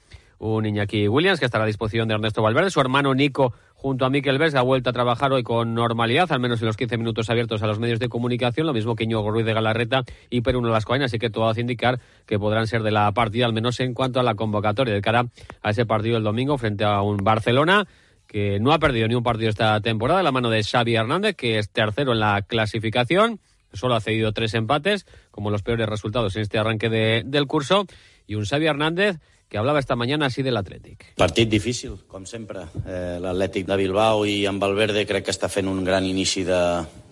un 0.43 0.65
Iñaki 0.65 1.07
Williams 1.07 1.39
que 1.39 1.45
estará 1.45 1.63
a 1.63 1.67
disposición 1.67 2.07
de 2.09 2.15
Ernesto 2.15 2.41
Valverde. 2.41 2.69
Su 2.69 2.81
hermano 2.81 3.15
Nico, 3.15 3.53
junto 3.75 4.05
a 4.05 4.09
Mikel 4.09 4.37
Ves, 4.37 4.55
ha 4.55 4.61
vuelto 4.61 4.89
a 4.89 4.93
trabajar 4.93 5.31
hoy 5.31 5.41
con 5.41 5.73
normalidad, 5.73 6.29
al 6.33 6.41
menos 6.41 6.61
en 6.61 6.67
los 6.67 6.75
15 6.75 6.97
minutos 6.97 7.29
abiertos 7.29 7.63
a 7.63 7.67
los 7.67 7.79
medios 7.79 7.99
de 7.99 8.09
comunicación, 8.09 8.67
lo 8.67 8.73
mismo 8.73 8.95
que 8.95 9.07
Ñogo 9.07 9.31
Ruiz 9.31 9.45
de 9.45 9.53
Galarreta 9.53 10.03
y 10.29 10.41
Peruno 10.41 10.69
Lascoain, 10.69 11.01
así 11.01 11.17
que 11.17 11.29
todo 11.29 11.47
hace 11.47 11.61
indicar 11.61 12.01
que 12.25 12.37
podrán 12.37 12.67
ser 12.67 12.83
de 12.83 12.91
la 12.91 13.09
partida, 13.13 13.45
al 13.45 13.53
menos 13.53 13.79
en 13.79 13.93
cuanto 13.93 14.19
a 14.19 14.23
la 14.23 14.35
convocatoria 14.35 14.93
de 14.93 15.01
cara 15.01 15.27
a 15.61 15.69
ese 15.69 15.85
partido 15.85 16.17
el 16.17 16.23
domingo 16.23 16.57
frente 16.57 16.83
a 16.83 17.01
un 17.01 17.17
Barcelona 17.17 17.87
que 18.27 18.59
no 18.59 18.73
ha 18.73 18.79
perdido 18.79 19.07
ni 19.07 19.15
un 19.15 19.23
partido 19.23 19.49
esta 19.49 19.79
temporada, 19.79 20.23
la 20.23 20.31
mano 20.31 20.49
de 20.49 20.63
Xavi 20.63 20.95
Hernández, 20.95 21.35
que 21.35 21.57
es 21.57 21.69
tercero 21.69 22.11
en 22.11 22.19
la 22.19 22.41
clasificación 22.41 23.39
solo 23.71 23.95
ha 23.95 24.01
cedido 24.01 24.33
tres 24.33 24.53
empates, 24.53 25.07
como 25.31 25.49
los 25.49 25.63
peores 25.63 25.89
resultados 25.89 26.35
en 26.35 26.43
este 26.43 26.59
arranque 26.59 26.89
de, 26.89 27.23
del 27.25 27.47
curso, 27.47 27.87
y 28.27 28.35
un 28.35 28.45
Xavi 28.45 28.67
Hernández 28.67 29.17
que 29.53 29.59
hablava 29.59 29.77
esta 29.77 29.93
mañana 29.93 30.25
així 30.25 30.41
de 30.41 30.49
l'Atlètic. 30.49 31.11
Partit 31.13 31.45
difícil, 31.45 31.99
com 32.09 32.23
sempre. 32.25 32.63
Eh, 32.89 33.19
L'Atlètic 33.21 33.67
de 33.69 33.75
Bilbao 33.77 34.23
i 34.25 34.47
amb 34.49 34.57
Valverde 34.57 35.03
crec 35.05 35.27
que 35.27 35.35
està 35.35 35.45
fent 35.45 35.69
un 35.69 35.83
gran 35.85 36.07
inici 36.09 36.41
de, 36.47 36.57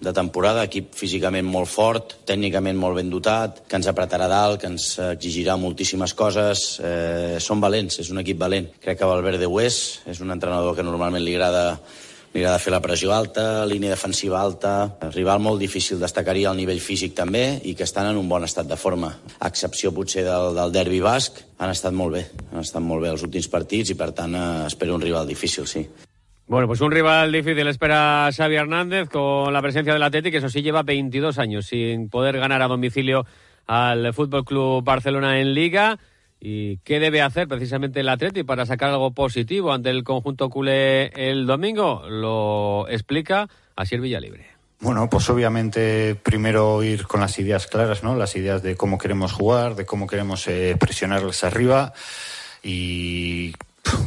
de 0.01 0.13
temporada, 0.17 0.63
equip 0.65 0.89
físicament 0.97 1.45
molt 1.45 1.69
fort, 1.69 2.15
tècnicament 2.25 2.81
molt 2.81 2.97
ben 2.97 3.13
dotat, 3.13 3.61
que 3.69 3.77
ens 3.77 3.91
apretarà 3.91 4.25
dalt, 4.25 4.57
que 4.63 4.71
ens 4.73 4.87
exigirà 5.11 5.53
moltíssimes 5.61 6.17
coses. 6.17 6.63
Eh, 6.81 7.37
són 7.37 7.61
valents, 7.61 8.01
és 8.01 8.09
un 8.09 8.25
equip 8.25 8.41
valent. 8.41 8.71
Crec 8.81 8.97
que 9.03 9.11
Valverde 9.13 9.45
ho 9.45 9.61
és, 9.61 9.77
és 10.09 10.25
un 10.25 10.33
entrenador 10.33 10.73
que 10.73 10.87
normalment 10.87 11.21
li 11.21 11.37
agrada 11.37 11.77
li 12.33 12.39
agrada 12.39 12.59
fer 12.63 12.71
la 12.71 12.79
pressió 12.83 13.11
alta, 13.11 13.65
línia 13.67 13.91
defensiva 13.91 14.39
alta, 14.39 14.73
rival 15.11 15.41
molt 15.43 15.59
difícil, 15.59 15.99
destacaria 15.99 16.51
el 16.51 16.61
nivell 16.61 16.79
físic 16.79 17.15
també 17.17 17.59
i 17.67 17.73
que 17.75 17.83
estan 17.83 18.07
en 18.07 18.19
un 18.19 18.29
bon 18.29 18.45
estat 18.47 18.69
de 18.69 18.77
forma. 18.79 19.09
A 19.39 19.49
excepció 19.51 19.91
potser 19.91 20.23
del, 20.27 20.55
del 20.55 20.71
derbi 20.71 21.01
basc, 21.03 21.41
han 21.59 21.73
estat 21.73 21.93
molt 21.93 22.15
bé, 22.15 22.23
han 22.53 22.63
estat 22.63 22.83
molt 22.83 23.03
bé 23.03 23.11
els 23.11 23.25
últims 23.27 23.51
partits 23.51 23.91
i 23.91 23.99
per 23.99 24.13
tant 24.15 24.37
eh, 24.37 24.47
espero 24.69 24.95
un 24.95 25.03
rival 25.03 25.27
difícil, 25.27 25.67
sí. 25.67 25.83
Bueno, 26.47 26.67
pues 26.67 26.81
un 26.81 26.91
rival 26.91 27.31
difícil 27.31 27.67
espera 27.67 28.29
Xavi 28.35 28.55
Hernández 28.55 29.09
con 29.09 29.53
la 29.53 29.61
presencia 29.61 29.93
del 29.93 30.03
Atlético, 30.03 30.31
que 30.31 30.37
eso 30.39 30.49
sí 30.49 30.61
lleva 30.61 30.83
22 30.83 31.37
años 31.37 31.67
sin 31.67 32.09
poder 32.09 32.39
ganar 32.39 32.61
a 32.61 32.67
domicilio 32.67 33.25
al 33.67 34.13
Fútbol 34.13 34.43
Club 34.43 34.83
Barcelona 34.83 35.39
en 35.39 35.53
Liga. 35.53 35.97
¿Y 36.43 36.77
qué 36.77 36.99
debe 36.99 37.21
hacer 37.21 37.47
precisamente 37.47 37.99
el 37.99 38.09
Atleti 38.09 38.43
para 38.43 38.65
sacar 38.65 38.89
algo 38.89 39.11
positivo 39.11 39.71
ante 39.71 39.91
el 39.91 40.03
conjunto 40.03 40.49
culé 40.49 41.07
el 41.09 41.45
domingo? 41.45 42.03
Lo 42.09 42.87
explica 42.89 43.47
Asier 43.75 44.01
Villalibre. 44.01 44.47
Bueno, 44.79 45.07
pues 45.07 45.29
obviamente 45.29 46.15
primero 46.15 46.81
ir 46.81 47.05
con 47.05 47.21
las 47.21 47.37
ideas 47.37 47.67
claras, 47.67 48.01
¿no? 48.01 48.15
Las 48.15 48.35
ideas 48.35 48.63
de 48.63 48.75
cómo 48.75 48.97
queremos 48.97 49.31
jugar, 49.31 49.75
de 49.75 49.85
cómo 49.85 50.07
queremos 50.07 50.47
eh, 50.47 50.75
presionarles 50.79 51.43
arriba 51.43 51.93
y 52.63 53.53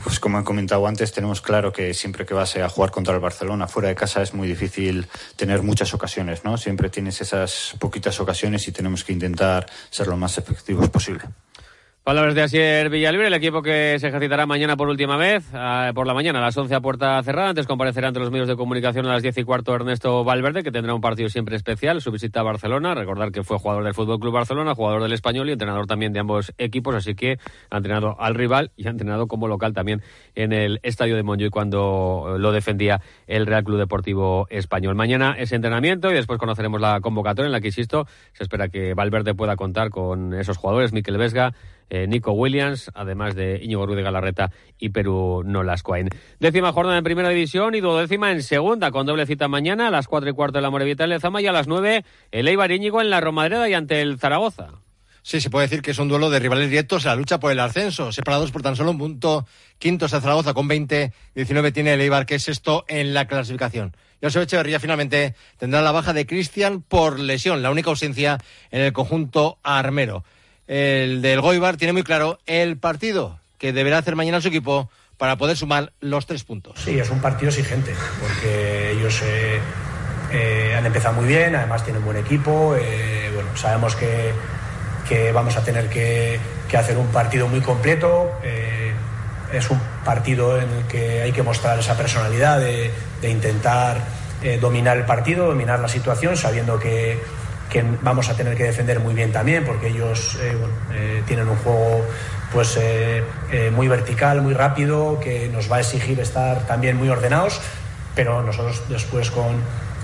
pues 0.03 0.19
como 0.19 0.41
he 0.41 0.45
comentado 0.45 0.87
antes, 0.89 1.13
tenemos 1.13 1.41
claro 1.41 1.73
que 1.73 1.95
siempre 1.95 2.27
que 2.27 2.35
vas 2.35 2.57
a 2.57 2.69
jugar 2.69 2.91
contra 2.91 3.15
el 3.15 3.21
Barcelona 3.21 3.69
fuera 3.69 3.89
de 3.89 3.95
casa 3.95 4.23
es 4.23 4.35
muy 4.35 4.49
difícil 4.49 5.07
tener 5.37 5.63
muchas 5.63 5.95
ocasiones, 5.95 6.45
¿no? 6.45 6.59
Siempre 6.59 6.91
tienes 6.91 7.21
esas 7.21 7.77
poquitas 7.79 8.19
ocasiones 8.19 8.67
y 8.67 8.73
tenemos 8.73 9.05
que 9.05 9.13
intentar 9.13 9.67
ser 9.91 10.09
lo 10.09 10.17
más 10.17 10.37
efectivos 10.39 10.89
posible. 10.89 11.23
Palabras 12.05 12.35
de 12.35 12.43
Asier 12.43 12.91
Villalibre, 12.91 13.29
el 13.29 13.33
equipo 13.33 13.63
que 13.63 13.97
se 13.99 14.09
ejercitará 14.09 14.45
mañana 14.45 14.77
por 14.77 14.91
última 14.91 15.17
vez, 15.17 15.43
eh, 15.55 15.91
por 15.95 16.07
la 16.07 16.13
mañana 16.13 16.39
a 16.39 16.43
las 16.43 16.55
11 16.55 16.75
a 16.75 16.81
puerta 16.83 17.23
cerrada. 17.23 17.49
Antes 17.49 17.67
comparecerá 17.67 18.09
ante 18.09 18.21
los 18.21 18.31
medios 18.31 18.47
de 18.47 18.57
comunicación 18.57 19.07
a 19.07 19.15
las 19.15 19.23
10 19.23 19.39
y 19.39 19.45
cuarto 19.45 19.75
Ernesto 19.75 20.23
Valverde, 20.23 20.63
que 20.63 20.71
tendrá 20.71 20.93
un 20.93 21.01
partido 21.01 21.31
siempre 21.31 21.57
especial, 21.57 22.03
su 22.03 22.13
visita 22.13 22.41
a 22.41 22.43
Barcelona. 22.43 22.95
Recordar 22.95 23.33
que 23.33 23.43
fue 23.43 23.59
jugador 23.59 23.85
del 23.85 23.95
Fútbol 23.95 24.21
Club 24.21 24.35
Barcelona, 24.35 24.75
jugador 24.75 25.03
del 25.03 25.15
Español 25.15 25.49
y 25.49 25.53
entrenador 25.53 25.87
también 25.87 26.13
de 26.13 26.21
ambos 26.21 26.53
equipos, 26.59 26.95
así 26.95 27.15
que 27.15 27.39
ha 27.71 27.79
entrenado 27.79 28.21
al 28.21 28.35
rival 28.35 28.71
y 28.77 28.87
ha 28.87 28.91
entrenado 28.91 29.27
como 29.27 29.49
local 29.49 29.73
también 29.73 30.03
en 30.35 30.53
el 30.53 30.81
estadio 30.83 31.17
de 31.17 31.23
Montjuic 31.23 31.51
cuando 31.51 32.37
lo 32.39 32.53
defendía 32.53 33.01
el 33.27 33.47
Real 33.47 33.65
Club 33.65 33.79
Deportivo 33.79 34.47
Español. 34.51 34.95
Mañana 34.95 35.37
es 35.39 35.53
entrenamiento 35.53 36.11
y 36.11 36.15
después 36.15 36.39
conoceremos 36.39 36.83
la 36.83 37.01
convocatoria 37.01 37.47
en 37.47 37.53
la 37.53 37.63
que, 37.63 37.69
insisto, 37.69 38.07
se 38.35 38.43
espera 38.43 38.69
que 38.69 38.93
Valverde 38.93 39.33
pueda 39.33 39.57
contar 39.57 39.89
con 39.89 40.35
esos 40.35 40.59
jugadores, 40.59 40.93
Miquel 40.93 41.17
Vesga, 41.17 41.55
eh, 41.91 42.07
Nico 42.07 42.33
Williams, 42.33 42.91
además 42.95 43.35
de 43.35 43.61
Íñigo 43.63 43.87
Ruiz 43.87 44.03
Galarreta 44.03 44.51
y 44.79 44.91
Perú 44.91 45.43
Nolascoain. 45.45 46.09
Décima 46.41 46.73
jornada 46.73 46.99
en 46.99 47.05
primera 47.05 47.29
división 47.29 47.75
y 47.75 47.81
duodécima 47.81 48.33
en 48.33 48.43
segunda, 48.43 48.91
con 48.91 49.07
doble 49.07 49.27
cita 49.27 49.49
mañana 49.49 49.89
a 49.89 49.91
las 49.91 50.09
cuatro 50.09 50.29
y 50.31 50.33
cuarto 50.33 50.59
de 50.59 50.63
la 50.63 50.71
Morevieta 50.71 51.05
en 51.05 51.11
Lezama 51.11 51.41
y 51.41 51.47
a 51.47 51.53
las 51.53 51.69
nueve 51.69 52.05
el 52.33 52.49
Eibar 52.49 52.73
Íñigo 52.73 53.01
en 53.01 53.11
la 53.11 53.21
Romadreda 53.21 53.69
y 53.69 53.75
ante 53.75 54.01
el 54.01 54.19
Zaragoza. 54.19 54.69
Sí, 55.27 55.41
se 55.41 55.49
puede 55.49 55.67
decir 55.67 55.81
que 55.81 55.93
es 55.93 55.99
un 55.99 56.09
duelo 56.09 56.29
de 56.29 56.39
rivales 56.39 56.69
directos 56.69 57.05
en 57.05 57.09
la 57.09 57.17
lucha 57.17 57.41
por 57.41 57.51
el 57.51 57.59
ascenso, 57.59 58.13
separados 58.13 58.51
por 58.51 58.61
tan 58.61 58.77
solo 58.77 58.91
un 58.91 58.99
punto. 58.99 59.47
Quinto 59.79 60.05
está 60.05 60.21
Zaragoza 60.21 60.53
con 60.53 60.69
20, 60.69 61.15
19 61.35 61.73
tiene 61.73 61.95
el 61.95 62.01
Eibar, 62.03 62.27
que 62.27 62.35
es 62.35 62.47
esto 62.47 62.85
en 62.89 63.15
la 63.15 63.27
clasificación. 63.27 63.97
José 64.23 64.43
Echeverría 64.43 64.81
finalmente 64.81 65.35
tendrá 65.57 65.81
la 65.81 65.93
baja 65.93 66.13
de 66.13 66.27
Cristian 66.27 66.83
por 66.83 67.19
lesión, 67.21 67.63
la 67.63 67.71
única 67.71 67.89
ausencia 67.89 68.39
en 68.71 68.83
el 68.83 68.93
conjunto 68.93 69.59
armero 69.63 70.25
el 70.67 71.23
del 71.23 71.41
Goibar 71.41 71.77
tiene 71.77 71.93
muy 71.93 72.03
claro 72.03 72.39
el 72.47 72.77
partido 72.77 73.39
que 73.59 73.73
deberá 73.73 73.99
hacer 73.99 74.17
mañana 74.17 74.41
su 74.41 74.49
equipo 74.49 74.91
para 75.17 75.37
poder 75.37 75.57
sumar 75.57 75.93
los 76.01 76.27
tres 76.27 76.45
puntos. 76.45 76.75
Sí, 76.85 76.99
es 76.99 77.11
un 77.11 77.21
partido 77.21 77.51
exigente, 77.51 77.95
porque 78.21 78.93
ellos 78.93 79.23
eh, 79.25 79.59
eh, 80.33 80.75
han 80.77 80.85
empezado 80.85 81.15
muy 81.15 81.27
bien, 81.27 81.55
además 81.55 81.85
tienen 81.85 82.05
buen 82.05 82.17
equipo, 82.17 82.75
eh, 82.77 83.31
bueno, 83.33 83.57
sabemos 83.57 83.95
que, 83.95 84.33
que, 85.09 85.33
vamos 85.33 85.57
a 85.57 85.63
tener 85.63 85.89
que, 85.89 86.39
que, 86.69 86.77
hacer 86.77 86.99
un 86.99 87.07
partido 87.09 87.49
muy 87.49 87.61
completo, 87.61 88.33
es 89.53 89.71
un 89.71 89.81
partido 90.05 90.61
en 90.61 90.69
el 90.69 90.85
que 90.85 91.23
hay 91.23 91.31
que 91.31 91.43
mostrar 91.45 91.79
esa 91.79 91.97
personalidad 91.97 92.59
de, 92.59 92.91
de 93.21 93.31
intentar 93.31 93.99
dominar 94.61 94.97
el 94.97 95.05
partido, 95.05 95.47
dominar 95.47 95.79
la 95.79 95.89
situación, 95.89 96.37
sabiendo 96.37 96.79
que 96.79 97.19
que 97.75 97.85
vamos 98.03 98.29
a 98.29 98.37
tener 98.37 98.57
que 98.57 98.63
defender 98.63 99.01
muy 99.01 99.15
bien 99.15 99.33
también, 99.33 99.65
porque 99.65 99.89
ellos 99.89 100.39
eh, 100.41 100.57
bueno, 100.57 100.75
eh, 100.93 101.25
tienen 101.27 101.49
un 101.49 101.57
juego 101.57 102.07
pues 102.53 102.79
eh, 102.81 103.25
muy 103.75 103.89
vertical, 103.89 104.43
muy 104.43 104.55
rápido, 104.55 105.19
que 105.19 105.49
nos 105.49 105.71
va 105.71 105.79
a 105.79 105.81
exigir 105.81 106.21
estar 106.21 106.69
también 106.69 106.97
muy 106.97 107.09
ordenados, 107.09 107.61
pero 108.15 108.43
nosotros 108.43 108.81
después 108.89 109.33
con, 109.33 109.57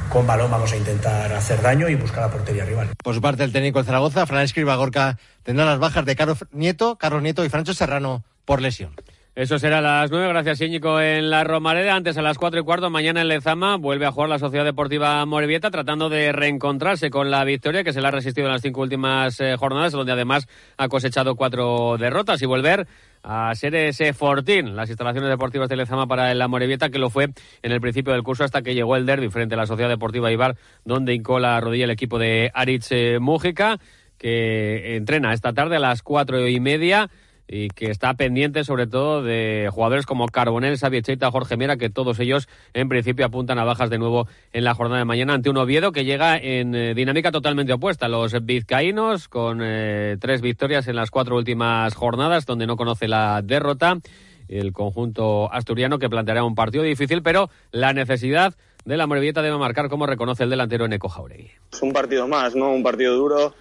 con 0.09 0.27
balón 0.27 0.51
vamos 0.51 0.73
a 0.73 0.77
intentar 0.77 1.33
hacer 1.33 1.63
daño 1.63 1.89
y 1.89 1.95
buscar 1.95 2.25
la 2.25 2.33
portería 2.33 2.65
rival. 2.65 2.89
Por 3.05 3.15
su 3.15 3.21
parte, 3.21 3.45
el 3.45 3.53
técnico 3.53 3.79
de 3.79 3.85
Zaragoza, 3.85 4.27
Fran 4.27 4.43
Escriba 4.43 4.75
Gorka, 4.75 5.17
tendrá 5.45 5.65
las 5.65 5.79
bajas 5.79 6.05
de 6.05 6.17
Carlos 6.17 6.45
Nieto, 6.51 6.99
Carlos 6.99 7.23
Nieto 7.23 7.45
y 7.45 7.49
Francho 7.51 7.73
Serrano 7.73 8.25
por 8.45 8.61
lesión. 8.61 8.97
Eso 9.41 9.59
será 9.59 9.79
a 9.79 9.81
las 9.81 10.11
nueve, 10.11 10.29
gracias 10.29 10.61
Íñico 10.61 11.01
en 11.01 11.31
la 11.31 11.45
Romareda. 11.45 11.95
Antes 11.95 12.19
a 12.19 12.21
las 12.21 12.37
cuatro 12.37 12.61
y 12.61 12.63
cuarto, 12.63 12.91
mañana 12.91 13.23
en 13.23 13.29
Lezama, 13.29 13.79
vuelve 13.79 14.05
a 14.05 14.13
jugar 14.13 14.29
la 14.29 14.39
Sociedad 14.39 14.67
Deportiva 14.67 15.25
Morevieta 15.25 15.71
tratando 15.71 16.11
de 16.11 16.31
reencontrarse 16.31 17.09
con 17.09 17.31
la 17.31 17.43
victoria 17.45 17.83
que 17.83 17.95
se 17.95 18.03
le 18.03 18.09
ha 18.09 18.11
resistido 18.11 18.49
en 18.49 18.53
las 18.53 18.61
cinco 18.61 18.83
últimas 18.83 19.41
eh, 19.41 19.57
jornadas, 19.57 19.93
donde 19.93 20.13
además 20.13 20.47
ha 20.77 20.89
cosechado 20.89 21.37
cuatro 21.37 21.97
derrotas 21.97 22.43
y 22.43 22.45
volver 22.45 22.87
a 23.23 23.55
ser 23.55 23.75
ese 23.77 24.13
fortín, 24.13 24.77
las 24.77 24.91
instalaciones 24.91 25.31
deportivas 25.31 25.71
de 25.71 25.77
Lezama 25.77 26.07
para 26.07 26.35
la 26.35 26.47
Morevieta, 26.47 26.91
que 26.91 26.99
lo 26.99 27.09
fue 27.09 27.31
en 27.63 27.73
el 27.73 27.81
principio 27.81 28.13
del 28.13 28.23
curso 28.23 28.45
hasta 28.45 28.61
que 28.61 28.75
llegó 28.75 28.95
el 28.95 29.07
derby 29.07 29.31
frente 29.31 29.55
a 29.55 29.57
la 29.57 29.67
Sociedad 29.67 29.89
Deportiva 29.89 30.31
Ibar, 30.31 30.57
donde 30.85 31.15
hincó 31.15 31.39
la 31.39 31.59
rodilla 31.63 31.85
el 31.85 31.91
equipo 31.93 32.19
de 32.19 32.51
Aritz 32.53 32.89
eh, 32.93 33.19
Mújica, 33.21 33.79
que 34.19 34.97
entrena 34.97 35.33
esta 35.33 35.55
tarde 35.55 35.77
a 35.77 35.81
las 35.81 36.03
cuatro 36.03 36.47
y 36.47 36.61
media 36.61 37.09
y 37.53 37.69
que 37.69 37.91
está 37.91 38.15
pendiente 38.15 38.63
sobre 38.63 38.87
todo 38.87 39.25
de 39.25 39.69
jugadores 39.73 40.07
como 40.07 40.29
Carbonel, 40.29 40.79
Sabiecheita, 40.79 41.33
Jorge 41.33 41.57
Mera, 41.57 41.77
que 41.77 41.91
todos 41.91 42.21
ellos 42.21 42.49
en 42.75 42.89
principio 42.89 43.27
apuntan 43.27 43.59
a 43.59 43.65
bajas 43.65 43.91
de 43.91 43.99
nuevo 43.99 44.29
en 44.53 44.63
la 44.63 44.75
jornada 44.75 45.01
de 45.01 45.05
mañana 45.05 45.35
ante 45.35 45.51
un 45.51 45.57
Oviedo 45.57 45.91
que 45.91 46.05
llega 46.05 46.37
en 46.37 46.77
eh, 46.77 46.95
dinámica 46.95 47.33
totalmente 47.33 47.73
opuesta. 47.73 48.07
Los 48.07 48.45
vizcaínos 48.45 49.27
con 49.27 49.59
eh, 49.63 50.17
tres 50.21 50.43
victorias 50.43 50.87
en 50.87 50.95
las 50.95 51.11
cuatro 51.11 51.37
últimas 51.37 51.93
jornadas 51.95 52.47
donde 52.47 52.69
no 52.69 52.77
conoce 52.77 53.09
la 53.09 53.43
derrota. 53.43 53.99
El 54.47 54.73
conjunto 54.73 55.53
asturiano 55.53 55.99
que 55.99 56.09
planteará 56.09 56.45
un 56.45 56.55
partido 56.55 56.85
difícil, 56.85 57.21
pero 57.21 57.51
la 57.73 57.93
necesidad 57.93 58.55
de 58.85 58.97
la 58.97 59.09
Morevieta 59.09 59.43
debe 59.43 59.59
marcar 59.59 59.89
como 59.89 60.07
reconoce 60.07 60.45
el 60.45 60.51
delantero 60.51 60.87
Neco 60.87 61.09
Jauregui. 61.09 61.51
Es 61.73 61.83
un 61.83 61.93
partido 61.93 62.29
más, 62.29 62.55
¿no? 62.55 62.71
Un 62.71 62.85
partido 62.85 63.17
duro. 63.17 63.55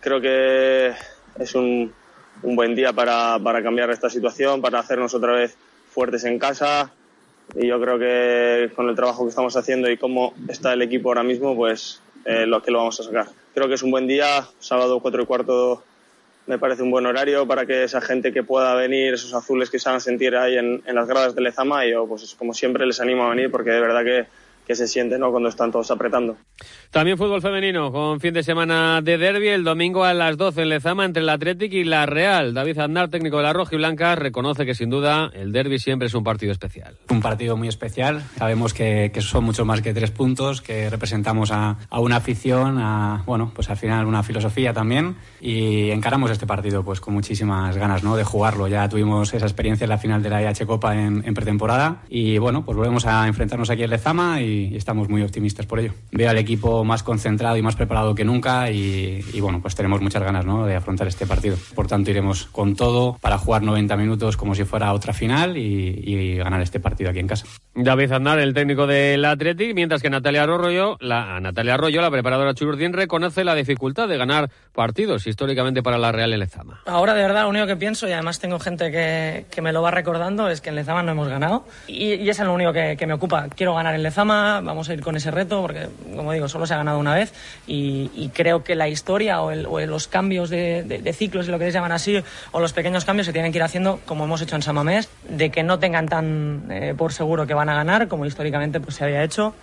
Creo 0.00 0.22
que 0.22 0.92
es 1.38 1.54
un 1.54 1.92
un 2.42 2.56
buen 2.56 2.74
día 2.74 2.92
para, 2.92 3.38
para 3.38 3.62
cambiar 3.62 3.90
esta 3.90 4.10
situación, 4.10 4.60
para 4.60 4.78
hacernos 4.78 5.14
otra 5.14 5.32
vez 5.32 5.56
fuertes 5.90 6.24
en 6.24 6.38
casa. 6.38 6.92
Y 7.54 7.68
yo 7.68 7.80
creo 7.80 7.98
que 7.98 8.72
con 8.74 8.88
el 8.88 8.96
trabajo 8.96 9.24
que 9.24 9.30
estamos 9.30 9.56
haciendo 9.56 9.90
y 9.90 9.96
cómo 9.96 10.34
está 10.48 10.72
el 10.72 10.82
equipo 10.82 11.10
ahora 11.10 11.22
mismo, 11.22 11.54
pues 11.54 12.00
eh, 12.24 12.46
lo 12.46 12.62
que 12.62 12.70
lo 12.70 12.78
vamos 12.78 12.98
a 13.00 13.04
sacar. 13.04 13.28
Creo 13.54 13.68
que 13.68 13.74
es 13.74 13.82
un 13.82 13.90
buen 13.90 14.06
día, 14.06 14.46
sábado 14.58 15.00
4 15.00 15.22
y 15.22 15.26
cuarto 15.26 15.82
me 16.46 16.58
parece 16.58 16.82
un 16.82 16.90
buen 16.90 17.06
horario 17.06 17.46
para 17.46 17.66
que 17.66 17.84
esa 17.84 18.00
gente 18.00 18.32
que 18.32 18.42
pueda 18.42 18.74
venir, 18.74 19.14
esos 19.14 19.34
azules 19.34 19.68
que 19.68 19.78
se 19.78 19.88
van 19.88 19.96
a 19.96 20.00
sentir 20.00 20.36
ahí 20.36 20.56
en, 20.56 20.82
en 20.86 20.94
las 20.94 21.08
gradas 21.08 21.34
de 21.34 21.40
Lezama, 21.40 21.84
y 21.84 21.90
yo 21.90 22.06
pues 22.06 22.34
como 22.34 22.54
siempre 22.54 22.86
les 22.86 23.00
animo 23.00 23.24
a 23.24 23.30
venir 23.30 23.50
porque 23.50 23.70
de 23.70 23.80
verdad 23.80 24.04
que 24.04 24.26
que 24.66 24.74
se 24.74 24.88
siente 24.88 25.18
¿no? 25.18 25.30
cuando 25.30 25.48
están 25.48 25.70
todos 25.70 25.90
apretando. 25.90 26.36
También 26.90 27.16
fútbol 27.16 27.40
femenino, 27.40 27.92
con 27.92 28.20
fin 28.20 28.34
de 28.34 28.42
semana 28.42 29.00
de 29.00 29.16
derby, 29.16 29.48
el 29.48 29.64
domingo 29.64 30.04
a 30.04 30.12
las 30.12 30.36
12 30.36 30.62
en 30.62 30.68
Lezama 30.70 31.04
entre 31.04 31.22
el 31.22 31.28
Athletic 31.28 31.72
y 31.72 31.84
la 31.84 32.06
Real. 32.06 32.52
David 32.52 32.78
Aznar, 32.78 33.08
técnico 33.08 33.36
de 33.36 33.44
la 33.44 33.52
Roja 33.52 33.74
y 33.74 33.78
Blanca, 33.78 34.16
reconoce 34.16 34.66
que 34.66 34.74
sin 34.74 34.90
duda 34.90 35.30
el 35.34 35.52
derby 35.52 35.78
siempre 35.78 36.06
es 36.06 36.14
un 36.14 36.24
partido 36.24 36.52
especial. 36.52 36.96
Un 37.10 37.20
partido 37.20 37.56
muy 37.56 37.68
especial, 37.68 38.22
sabemos 38.38 38.74
que, 38.74 39.10
que 39.14 39.20
son 39.20 39.44
mucho 39.44 39.64
más 39.64 39.82
que 39.82 39.94
tres 39.94 40.10
puntos, 40.10 40.62
que 40.62 40.90
representamos 40.90 41.52
a, 41.52 41.76
a, 41.88 42.00
una 42.00 42.16
afición, 42.16 42.78
a, 42.78 43.22
bueno, 43.26 43.52
pues 43.54 43.70
al 43.70 43.76
final 43.76 44.06
una 44.06 44.22
filosofía 44.22 44.72
también 44.72 45.16
y 45.40 45.90
encaramos 45.90 46.30
este 46.30 46.46
partido 46.46 46.82
pues 46.82 47.00
con 47.00 47.14
muchísimas 47.14 47.76
ganas 47.76 48.02
¿no? 48.02 48.16
de 48.16 48.24
jugarlo. 48.24 48.66
Ya 48.66 48.88
tuvimos 48.88 49.32
esa 49.32 49.46
experiencia 49.46 49.84
en 49.84 49.90
la 49.90 49.98
final 49.98 50.22
de 50.22 50.30
la 50.30 50.42
IH 50.42 50.66
Copa 50.66 50.96
en, 50.96 51.22
en 51.24 51.34
pretemporada 51.34 52.02
y 52.08 52.38
bueno, 52.38 52.64
pues 52.64 52.76
volvemos 52.76 53.06
a 53.06 53.28
enfrentarnos 53.28 53.70
aquí 53.70 53.82
en 53.82 53.90
Lezama 53.90 54.40
y 54.40 54.55
y, 54.56 54.76
estamos 54.76 55.08
muy 55.08 55.22
optimistas 55.22 55.66
por 55.66 55.80
ello. 55.80 55.92
Veo 56.12 56.30
al 56.30 56.38
equipo 56.38 56.84
más 56.84 57.02
concentrado 57.02 57.56
y 57.56 57.62
más 57.62 57.76
preparado 57.76 58.14
que 58.14 58.24
nunca 58.24 58.70
y, 58.70 59.40
bueno, 59.40 59.60
pues 59.60 59.74
tenemos 59.74 60.00
muchas 60.00 60.22
ganas 60.22 60.44
¿no? 60.44 60.66
de 60.66 60.76
afrontar 60.76 61.06
este 61.08 61.26
partido. 61.26 61.56
Por 61.74 61.86
tanto, 61.86 62.10
iremos 62.10 62.46
con 62.46 62.76
todo 62.76 63.18
para 63.20 63.38
jugar 63.38 63.62
90 63.62 63.96
minutos 63.96 64.36
como 64.36 64.54
si 64.54 64.64
fuera 64.64 64.92
otra 64.92 65.12
final 65.12 65.56
y, 65.56 66.36
ganar 66.36 66.60
este 66.60 66.80
partido 66.80 67.10
aquí 67.10 67.18
en 67.18 67.26
casa. 67.26 67.46
David 67.74 68.12
Aznar, 68.12 68.38
el 68.38 68.54
técnico 68.54 68.86
del 68.86 69.24
Athletic, 69.24 69.74
mientras 69.74 70.02
que 70.02 70.10
Natalia 70.10 70.44
Arroyo, 70.44 70.96
la, 71.00 71.40
Natalia 71.40 71.74
Arroyo, 71.74 72.00
la 72.00 72.10
preparadora 72.10 72.54
Chururdín, 72.54 72.92
reconoce 72.92 73.44
la 73.44 73.54
dificultad 73.54 74.08
de 74.08 74.16
ganar 74.16 74.50
partidos 74.72 75.26
históricamente 75.26 75.82
para 75.82 75.98
la 75.98 76.12
Real 76.12 76.30
Lezama. 76.30 76.80
Ahora, 76.86 77.14
de 77.14 77.22
verdad, 77.22 77.42
lo 77.42 77.50
único 77.50 77.66
que 77.66 77.76
pienso, 77.76 78.08
y 78.08 78.12
además 78.12 78.38
tengo 78.38 78.58
gente 78.58 78.90
que, 78.90 79.46
que 79.50 79.62
me 79.62 79.72
lo 79.72 79.82
va 79.82 79.90
recordando, 79.90 80.48
es 80.48 80.60
que 80.60 80.70
en 80.70 80.76
Lezama 80.76 81.02
no 81.02 81.12
hemos 81.12 81.28
ganado. 81.28 81.66
Y, 81.86 82.14
y 82.14 82.28
es 82.28 82.38
lo 82.38 82.52
único 82.52 82.72
que, 82.72 82.96
que, 82.96 83.06
me 83.06 83.14
ocupa. 83.14 83.48
Quiero 83.48 83.74
ganar 83.74 83.94
en 83.94 84.02
Lezama, 84.02 84.45
vamos 84.62 84.88
a 84.88 84.94
ir 84.94 85.00
con 85.02 85.16
ese 85.16 85.30
reto, 85.30 85.62
porque, 85.62 85.88
como 86.14 86.32
digo, 86.32 86.48
solo 86.48 86.66
se 86.66 86.74
ha 86.74 86.78
ganado 86.78 86.98
una 86.98 87.14
vez. 87.14 87.32
Y, 87.66 88.30
creo 88.34 88.64
que 88.64 88.74
la 88.74 88.88
historia 88.88 89.40
o, 89.40 89.50
el, 89.50 89.66
o 89.66 89.80
los 89.80 90.08
cambios 90.08 90.50
de, 90.50 90.82
de, 90.82 90.98
de, 90.98 91.30
lo 91.46 91.58
que 91.58 91.64
les 91.64 91.74
llaman 91.74 91.92
así, 91.92 92.22
o 92.52 92.60
los 92.60 92.72
pequeños 92.72 93.04
cambios 93.04 93.26
se 93.26 93.32
tienen 93.32 93.52
que 93.52 93.58
ir 93.58 93.62
haciendo, 93.62 94.00
como 94.06 94.24
hemos 94.24 94.40
hecho 94.42 94.56
en 94.56 94.62
Samamés, 94.62 95.08
de 95.28 95.50
que 95.50 95.62
no 95.62 95.78
tengan 95.78 96.06
tan 96.06 96.66
eh, 96.70 96.94
por 96.96 97.12
seguro 97.12 97.46
que 97.46 97.54
van 97.54 97.68
a 97.68 97.74
ganar, 97.74 98.08
como 98.08 98.26
históricamente 98.26 98.80
pues, 98.80 98.96
se 98.96 99.04
había 99.04 99.22
hecho. 99.22 99.54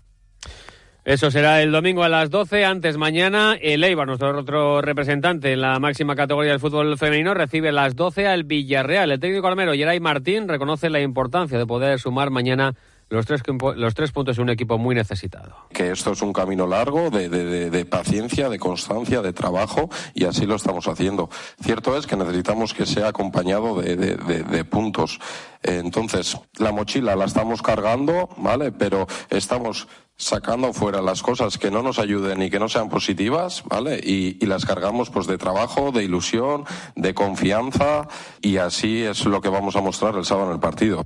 Eso 1.05 1.29
será 1.31 1.61
el 1.61 1.73
domingo 1.73 2.03
a 2.03 2.09
las 2.09 2.29
12. 2.29 2.63
Antes 2.63 2.95
mañana, 2.95 3.57
el 3.61 3.83
Eibar, 3.83 4.07
nuestro 4.07 4.39
otro 4.39 4.81
representante 4.81 5.51
en 5.51 5.59
la 5.59 5.77
máxima 5.77 6.15
categoría 6.15 6.51
del 6.51 6.61
fútbol 6.61 6.97
femenino, 6.97 7.33
recibe 7.33 7.69
a 7.69 7.73
las 7.73 7.97
12 7.97 8.25
al 8.25 8.45
Villarreal. 8.45 9.11
El 9.11 9.19
técnico 9.19 9.47
armero 9.47 9.73
Geray 9.73 9.99
Martín 9.99 10.47
reconoce 10.47 10.89
la 10.89 11.01
importancia 11.01 11.57
de 11.57 11.65
poder 11.65 11.99
sumar 11.99 12.29
mañana 12.29 12.75
los 13.09 13.25
tres, 13.25 13.41
los 13.75 13.93
tres 13.93 14.11
puntos 14.11 14.35
de 14.37 14.41
un 14.41 14.49
equipo 14.49 14.77
muy 14.77 14.95
necesitado. 14.95 15.55
Que 15.71 15.91
esto 15.91 16.11
es 16.11 16.21
un 16.21 16.33
camino 16.33 16.67
largo 16.67 17.09
de, 17.09 17.29
de, 17.29 17.69
de, 17.69 17.85
paciencia, 17.85 18.49
de 18.49 18.59
constancia, 18.59 19.21
de 19.21 19.33
trabajo 19.33 19.89
y 20.13 20.25
así 20.25 20.45
lo 20.45 20.55
estamos 20.55 20.87
haciendo. 20.87 21.29
Cierto 21.61 21.97
es 21.97 22.07
que 22.07 22.15
necesitamos 22.15 22.73
que 22.73 22.85
sea 22.85 23.09
acompañado 23.09 23.81
de, 23.81 24.65
puntos. 24.65 25.19
Entonces, 25.61 26.37
la 26.57 26.71
mochila 26.71 27.15
la 27.15 27.25
estamos 27.25 27.61
cargando, 27.61 28.29
¿vale? 28.37 28.71
Pero 28.71 29.07
estamos 29.29 29.87
sacando 30.15 30.73
fuera 30.73 31.01
las 31.01 31.21
cosas 31.21 31.57
que 31.57 31.71
no 31.71 31.81
nos 31.81 31.99
ayuden 31.99 32.41
y 32.41 32.49
que 32.49 32.59
no 32.59 32.69
sean 32.69 32.89
positivas, 32.89 33.63
¿vale? 33.65 33.99
Y, 34.03 34.37
y, 34.39 34.45
las 34.45 34.65
cargamos 34.65 35.09
pues 35.09 35.27
de 35.27 35.37
trabajo, 35.37 35.91
de 35.91 36.03
ilusión, 36.03 36.65
de 36.95 37.13
confianza 37.13 38.07
y 38.41 38.57
así 38.57 39.03
es 39.03 39.25
lo 39.25 39.41
que 39.41 39.49
vamos 39.49 39.75
a 39.75 39.81
mostrar 39.81 40.15
el 40.15 40.25
sábado 40.25 40.47
en 40.47 40.53
el 40.53 40.59
partido. 40.59 41.05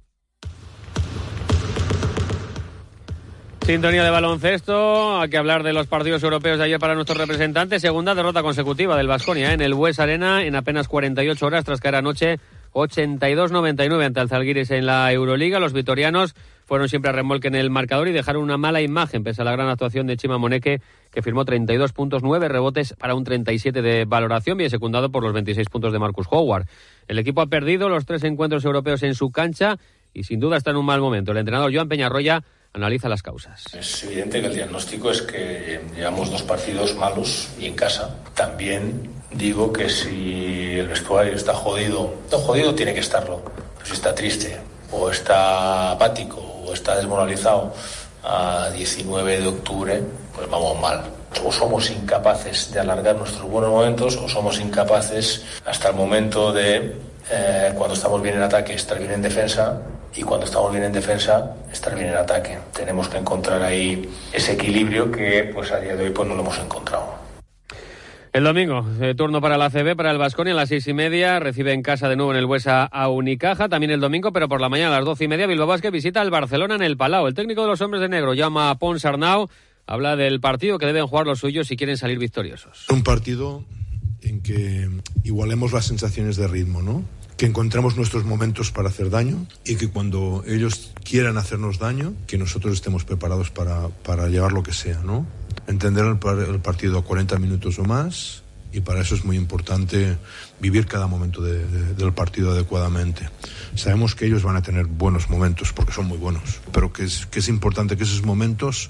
Sintonía 3.67 4.01
de 4.01 4.11
baloncesto, 4.11 5.19
hay 5.19 5.29
que 5.29 5.35
hablar 5.35 5.61
de 5.61 5.73
los 5.73 5.87
partidos 5.87 6.23
europeos 6.23 6.57
de 6.57 6.63
ayer 6.63 6.79
para 6.79 6.95
nuestros 6.95 7.17
representantes. 7.17 7.81
Segunda 7.81 8.15
derrota 8.15 8.41
consecutiva 8.41 8.95
del 8.95 9.07
Vasconia 9.07 9.51
¿eh? 9.51 9.55
en 9.55 9.61
el 9.61 9.73
West 9.73 9.99
Arena 9.99 10.45
en 10.45 10.55
apenas 10.55 10.87
48 10.87 11.45
horas 11.45 11.65
tras 11.65 11.81
caer 11.81 11.95
anoche 11.95 12.39
82-99 12.71 14.05
ante 14.05 14.21
el 14.21 14.71
en 14.71 14.85
la 14.85 15.11
Euroliga. 15.11 15.59
Los 15.59 15.73
vitorianos 15.73 16.33
fueron 16.63 16.87
siempre 16.87 17.09
a 17.09 17.11
remolque 17.11 17.49
en 17.49 17.55
el 17.55 17.69
marcador 17.69 18.07
y 18.07 18.13
dejaron 18.13 18.41
una 18.41 18.55
mala 18.55 18.79
imagen 18.79 19.25
pese 19.25 19.41
a 19.41 19.45
la 19.45 19.51
gran 19.51 19.67
actuación 19.67 20.07
de 20.07 20.15
Chima 20.15 20.37
Moneque 20.37 20.79
que 21.11 21.21
firmó 21.21 21.43
32 21.43 21.91
puntos, 21.91 22.23
9 22.23 22.47
rebotes 22.47 22.93
para 22.93 23.15
un 23.15 23.25
37 23.25 23.81
de 23.81 24.05
valoración, 24.05 24.57
bien 24.57 24.69
secundado 24.69 25.11
por 25.11 25.23
los 25.23 25.33
26 25.33 25.67
puntos 25.67 25.91
de 25.91 25.99
Marcus 25.99 26.27
Howard. 26.31 26.67
El 27.09 27.19
equipo 27.19 27.41
ha 27.41 27.47
perdido 27.47 27.89
los 27.89 28.05
tres 28.05 28.23
encuentros 28.23 28.63
europeos 28.63 29.03
en 29.03 29.13
su 29.13 29.29
cancha 29.29 29.77
y 30.13 30.23
sin 30.23 30.39
duda 30.39 30.55
está 30.55 30.71
en 30.71 30.77
un 30.77 30.85
mal 30.85 31.01
momento. 31.01 31.33
El 31.33 31.39
entrenador 31.39 31.73
Joan 31.73 31.89
Peñarroya 31.89 32.43
analiza 32.77 33.09
las 33.09 33.21
causas. 33.21 33.63
Es 33.73 34.03
evidente 34.03 34.39
que 34.39 34.47
el 34.47 34.55
diagnóstico 34.55 35.11
es 35.11 35.21
que 35.21 35.81
llevamos 35.95 36.31
dos 36.31 36.43
partidos 36.43 36.95
malos 36.95 37.49
y 37.59 37.65
en 37.65 37.75
casa. 37.75 38.15
También 38.33 39.11
digo 39.31 39.73
que 39.73 39.89
si 39.89 40.77
el 40.79 40.87
vestuario 40.87 41.33
está 41.33 41.53
jodido, 41.53 42.13
no 42.31 42.37
jodido 42.37 42.73
tiene 42.73 42.93
que 42.93 43.01
estarlo, 43.01 43.41
pero 43.73 43.85
si 43.85 43.93
está 43.93 44.15
triste 44.15 44.57
o 44.91 45.09
está 45.11 45.91
apático 45.91 46.39
o 46.39 46.73
está 46.73 46.95
desmoralizado 46.95 47.73
a 48.23 48.69
19 48.69 49.41
de 49.41 49.47
octubre, 49.47 50.03
pues 50.33 50.49
vamos 50.49 50.79
mal. 50.79 51.03
O 51.43 51.51
somos 51.51 51.89
incapaces 51.89 52.71
de 52.71 52.79
alargar 52.79 53.15
nuestros 53.15 53.49
buenos 53.49 53.71
momentos 53.71 54.15
o 54.17 54.29
somos 54.29 54.59
incapaces 54.59 55.43
hasta 55.65 55.89
el 55.89 55.95
momento 55.95 56.53
de, 56.53 56.95
eh, 57.29 57.73
cuando 57.75 57.95
estamos 57.95 58.21
bien 58.21 58.35
en 58.35 58.43
ataque, 58.43 58.73
estar 58.73 58.97
bien 58.97 59.11
en 59.11 59.21
defensa 59.21 59.81
y 60.15 60.21
cuando 60.23 60.45
estamos 60.45 60.71
bien 60.71 60.83
en 60.83 60.91
defensa, 60.91 61.55
estar 61.71 61.95
bien 61.95 62.07
en 62.07 62.17
ataque. 62.17 62.57
Tenemos 62.73 63.07
que 63.07 63.17
encontrar 63.17 63.61
ahí 63.61 64.09
ese 64.33 64.53
equilibrio 64.53 65.11
que 65.11 65.51
pues 65.53 65.71
a 65.71 65.79
día 65.79 65.95
de 65.95 66.05
hoy 66.05 66.09
pues 66.11 66.27
no 66.27 66.35
lo 66.35 66.41
hemos 66.41 66.57
encontrado. 66.59 67.27
El 68.33 68.43
domingo, 68.43 68.85
eh, 69.01 69.15
turno 69.15 69.41
para 69.41 69.57
la 69.57 69.71
CB, 69.71 69.95
para 69.95 70.11
el 70.11 70.19
Vasconia, 70.19 70.53
a 70.53 70.55
las 70.55 70.69
seis 70.69 70.87
y 70.87 70.93
media, 70.93 71.39
recibe 71.39 71.73
en 71.73 71.81
casa 71.81 72.07
de 72.07 72.15
nuevo 72.15 72.31
en 72.31 72.37
el 72.37 72.45
Huesa 72.45 72.85
a 72.85 73.09
Unicaja, 73.09 73.67
también 73.67 73.89
el 73.91 73.99
domingo, 73.99 74.31
pero 74.31 74.47
por 74.47 74.61
la 74.61 74.69
mañana 74.69 74.95
a 74.95 74.99
las 74.99 75.05
doce 75.05 75.23
y 75.23 75.27
media, 75.27 75.47
Bilbao 75.47 75.65
Basket 75.65 75.89
visita 75.89 76.21
al 76.21 76.29
Barcelona 76.29 76.75
en 76.75 76.83
el 76.83 76.97
Palau. 76.97 77.25
El 77.25 77.33
técnico 77.33 77.61
de 77.61 77.67
los 77.69 77.81
hombres 77.81 78.01
de 78.01 78.09
negro 78.09 78.35
llama 78.35 78.69
a 78.69 78.75
Pons 78.75 79.05
Arnau, 79.05 79.49
habla 79.87 80.15
del 80.15 80.39
partido 80.39 80.77
que 80.77 80.85
deben 80.85 81.07
jugar 81.07 81.25
los 81.25 81.39
suyos 81.39 81.67
si 81.67 81.77
quieren 81.77 81.97
salir 81.97 82.19
victoriosos. 82.19 82.85
Un 82.89 83.03
partido 83.03 83.63
en 84.21 84.41
que 84.41 84.87
igualemos 85.23 85.71
las 85.73 85.85
sensaciones 85.85 86.35
de 86.35 86.47
ritmo, 86.47 86.83
¿no? 86.83 87.03
Que 87.37 87.45
encontremos 87.45 87.95
nuestros 87.95 88.25
momentos 88.25 88.71
para 88.71 88.89
hacer 88.89 89.11
daño 89.11 89.45
y 89.63 89.75
que 89.75 89.89
cuando 89.89 90.43
ellos 90.47 90.91
quieran 91.03 91.37
hacernos 91.37 91.77
daño, 91.77 92.13
que 92.25 92.37
nosotros 92.37 92.73
estemos 92.73 93.05
preparados 93.05 93.51
para, 93.51 93.89
para 93.89 94.27
llevar 94.27 94.51
lo 94.51 94.63
que 94.63 94.73
sea, 94.73 94.99
¿no? 95.03 95.25
Entender 95.67 96.05
el, 96.05 96.17
el, 96.39 96.59
partido 96.59 96.97
a 96.97 97.03
40 97.03 97.37
minutos 97.37 97.77
o 97.77 97.83
más 97.83 98.41
y 98.73 98.81
para 98.81 99.01
eso 99.01 99.15
es 99.15 99.23
muy 99.23 99.37
importante 99.37 100.17
vivir 100.59 100.87
cada 100.87 101.07
momento 101.07 101.41
de, 101.41 101.65
de, 101.65 101.93
del 101.93 102.11
partido 102.11 102.51
adecuadamente. 102.51 103.29
Sabemos 103.75 104.15
que 104.15 104.25
ellos 104.25 104.43
van 104.43 104.55
a 104.55 104.61
tener 104.63 104.85
buenos 104.85 105.29
momentos 105.29 105.73
porque 105.73 105.93
son 105.93 106.07
muy 106.07 106.17
buenos, 106.17 106.59
pero 106.73 106.91
que 106.91 107.03
es, 107.03 107.27
que 107.27 107.39
es 107.39 107.49
importante 107.49 107.97
que 107.97 108.03
esos 108.03 108.23
momentos 108.23 108.89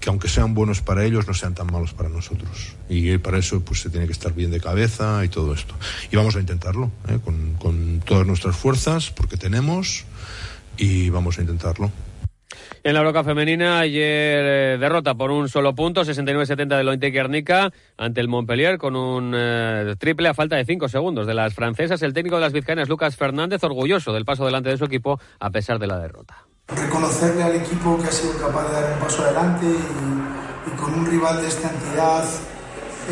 que 0.00 0.08
aunque 0.08 0.28
sean 0.28 0.54
buenos 0.54 0.80
para 0.80 1.04
ellos, 1.04 1.26
no 1.26 1.34
sean 1.34 1.54
tan 1.54 1.66
malos 1.66 1.92
para 1.92 2.08
nosotros. 2.08 2.74
Y 2.88 3.18
para 3.18 3.38
eso 3.38 3.60
pues 3.60 3.80
se 3.80 3.90
tiene 3.90 4.06
que 4.06 4.12
estar 4.12 4.32
bien 4.32 4.50
de 4.50 4.60
cabeza 4.60 5.24
y 5.24 5.28
todo 5.28 5.52
esto. 5.54 5.74
Y 6.10 6.16
vamos 6.16 6.36
a 6.36 6.40
intentarlo, 6.40 6.90
¿eh? 7.08 7.18
con, 7.22 7.54
con 7.54 8.00
todas 8.00 8.26
nuestras 8.26 8.56
fuerzas, 8.56 9.10
porque 9.10 9.36
tenemos, 9.36 10.04
y 10.76 11.10
vamos 11.10 11.38
a 11.38 11.42
intentarlo. 11.42 11.90
En 12.82 12.94
la 12.94 13.02
Broca 13.02 13.22
femenina, 13.22 13.78
ayer 13.80 14.02
eh, 14.02 14.78
derrota 14.80 15.14
por 15.14 15.30
un 15.30 15.50
solo 15.50 15.74
punto, 15.74 16.02
69-70 16.02 16.78
de 16.78 16.84
Lointe 16.84 17.10
Guernica 17.10 17.70
ante 17.98 18.22
el 18.22 18.28
Montpellier 18.28 18.78
con 18.78 18.96
un 18.96 19.34
eh, 19.36 19.94
triple 19.98 20.28
a 20.28 20.34
falta 20.34 20.56
de 20.56 20.64
5 20.64 20.88
segundos 20.88 21.26
de 21.26 21.34
las 21.34 21.52
francesas. 21.52 22.00
El 22.00 22.14
técnico 22.14 22.36
de 22.36 22.42
las 22.42 22.54
vizcaínas, 22.54 22.88
Lucas 22.88 23.16
Fernández, 23.16 23.62
orgulloso 23.64 24.14
del 24.14 24.24
paso 24.24 24.46
delante 24.46 24.70
de 24.70 24.78
su 24.78 24.84
equipo 24.86 25.20
a 25.38 25.50
pesar 25.50 25.78
de 25.78 25.86
la 25.86 25.98
derrota 25.98 26.46
reconocerle 26.74 27.42
al 27.42 27.56
equipo 27.56 27.98
que 27.98 28.08
ha 28.08 28.12
sido 28.12 28.38
capaz 28.38 28.68
de 28.68 28.74
dar 28.74 28.92
un 28.92 29.00
paso 29.00 29.22
adelante 29.24 29.66
y, 29.66 30.70
y 30.70 30.76
con 30.76 30.94
un 30.94 31.06
rival 31.06 31.42
de 31.42 31.48
esta 31.48 31.68
entidad, 31.68 32.24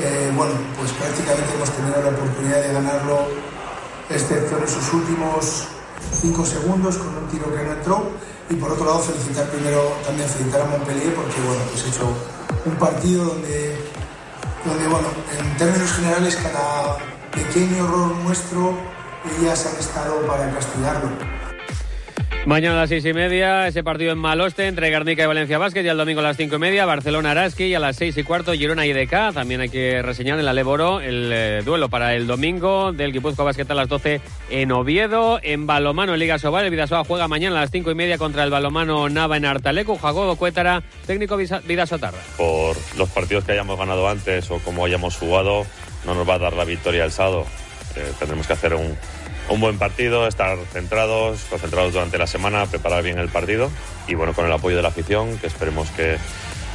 eh, 0.01 0.33
bueno, 0.37 0.53
pues 0.79 0.93
prácticamente 0.93 1.55
hemos 1.55 1.71
tenido 1.71 2.03
la 2.03 2.09
oportunidad 2.09 2.63
de 2.63 2.73
ganarlo, 2.73 3.27
excepto 4.11 4.59
en 4.59 4.65
esos 4.65 4.93
últimos 4.93 5.69
cinco 6.13 6.45
segundos 6.45 6.97
con 6.99 7.17
un 7.17 7.29
tiro 7.29 7.53
que 7.53 7.65
no 7.65 7.73
entró. 7.73 8.11
Y 8.51 8.55
por 8.55 8.73
otro 8.73 8.87
lado, 8.87 9.01
felicitar 9.01 9.47
primero 9.51 9.93
también 10.05 10.29
felicitar 10.29 10.63
a 10.63 10.65
Montpellier 10.67 11.15
porque, 11.15 11.41
bueno, 11.47 11.63
pues 11.71 11.85
he 11.85 11.89
hecho 11.89 12.09
un 12.65 12.75
partido 12.77 13.25
donde, 13.27 13.77
donde 14.65 14.89
bueno, 14.89 15.09
en 15.39 15.57
términos 15.59 15.93
generales, 15.93 16.37
cada 16.37 16.97
pequeño 17.33 17.85
error 17.85 18.17
nuestro, 18.25 18.75
ellas 19.39 19.67
han 19.67 19.79
estado 19.79 20.27
para 20.27 20.51
castigarlo. 20.51 21.38
Mañana 22.47 22.77
a 22.77 22.81
las 22.81 22.89
seis 22.89 23.05
y 23.05 23.13
media, 23.13 23.67
ese 23.67 23.85
partido 23.85 24.11
en 24.11 24.19
Maloste 24.19 24.67
entre 24.69 24.91
Garnica 24.91 25.23
y 25.23 25.27
Valencia 25.27 25.59
Vázquez 25.59 25.85
y 25.85 25.89
el 25.89 25.99
domingo 25.99 26.21
a 26.21 26.23
las 26.23 26.37
cinco 26.39 26.57
y 26.57 26.59
media, 26.59 26.87
Barcelona 26.87 27.33
Araski 27.33 27.65
y 27.65 27.75
a 27.75 27.79
las 27.79 27.97
seis 27.97 28.17
y 28.17 28.23
cuarto, 28.23 28.55
Girona 28.55 28.87
y 28.87 28.93
DK. 28.95 29.35
También 29.35 29.61
hay 29.61 29.69
que 29.69 30.01
reseñar 30.01 30.39
en 30.39 30.47
la 30.47 30.55
Leboro 30.55 31.01
el 31.01 31.31
eh, 31.31 31.63
duelo 31.63 31.91
para 31.91 32.15
el 32.15 32.27
domingo 32.27 32.93
del 32.93 33.13
Guipuzcoa 33.13 33.45
Basquet 33.45 33.71
a 33.71 33.75
las 33.75 33.89
12 33.89 34.23
en 34.49 34.73
Oviedo. 34.73 35.41
En 35.43 35.67
Balomano 35.67 36.15
en 36.15 36.21
Liga 36.21 36.39
Sobal, 36.39 36.65
el 36.65 36.71
Vidasoa 36.71 37.05
juega 37.05 37.29
mañana 37.29 37.59
a 37.59 37.61
las 37.63 37.71
cinco 37.71 37.91
y 37.91 37.95
media 37.95 38.17
contra 38.17 38.45
el 38.45 38.51
Balomano 38.51 39.11
Nava 39.11 39.37
en 39.37 39.45
Artaleco. 39.45 39.99
Jagodo 39.99 40.37
Cuétara, 40.37 40.83
técnico 41.07 41.37
Vidasotarra. 41.37 42.19
Por 42.39 42.77
los 42.97 43.11
partidos 43.11 43.45
que 43.45 43.53
hayamos 43.53 43.79
ganado 43.79 44.09
antes 44.09 44.51
o 44.51 44.59
como 44.61 44.87
hayamos 44.87 45.17
jugado, 45.17 45.67
no 46.07 46.15
nos 46.15 46.27
va 46.27 46.35
a 46.35 46.39
dar 46.39 46.55
la 46.55 46.65
victoria 46.65 47.05
el 47.05 47.13
sábado. 47.13 47.45
Eh, 47.95 48.13
tendremos 48.19 48.47
que 48.47 48.53
hacer 48.53 48.75
un 48.75 48.97
un 49.49 49.61
buen 49.61 49.79
partido, 49.79 50.27
estar 50.27 50.59
centrados, 50.73 51.41
concentrados 51.51 51.93
durante 51.93 52.19
la 52.19 52.27
semana, 52.27 52.67
preparar 52.67 53.03
bien 53.03 53.19
el 53.19 53.29
partido 53.29 53.71
y 54.07 54.15
bueno, 54.15 54.33
con 54.35 54.47
el 54.47 54.53
apoyo 54.53 54.77
de 54.77 54.83
la 54.83 54.89
afición, 54.89 55.39
que 55.39 55.47
esperemos 55.47 55.89
que, 55.91 56.17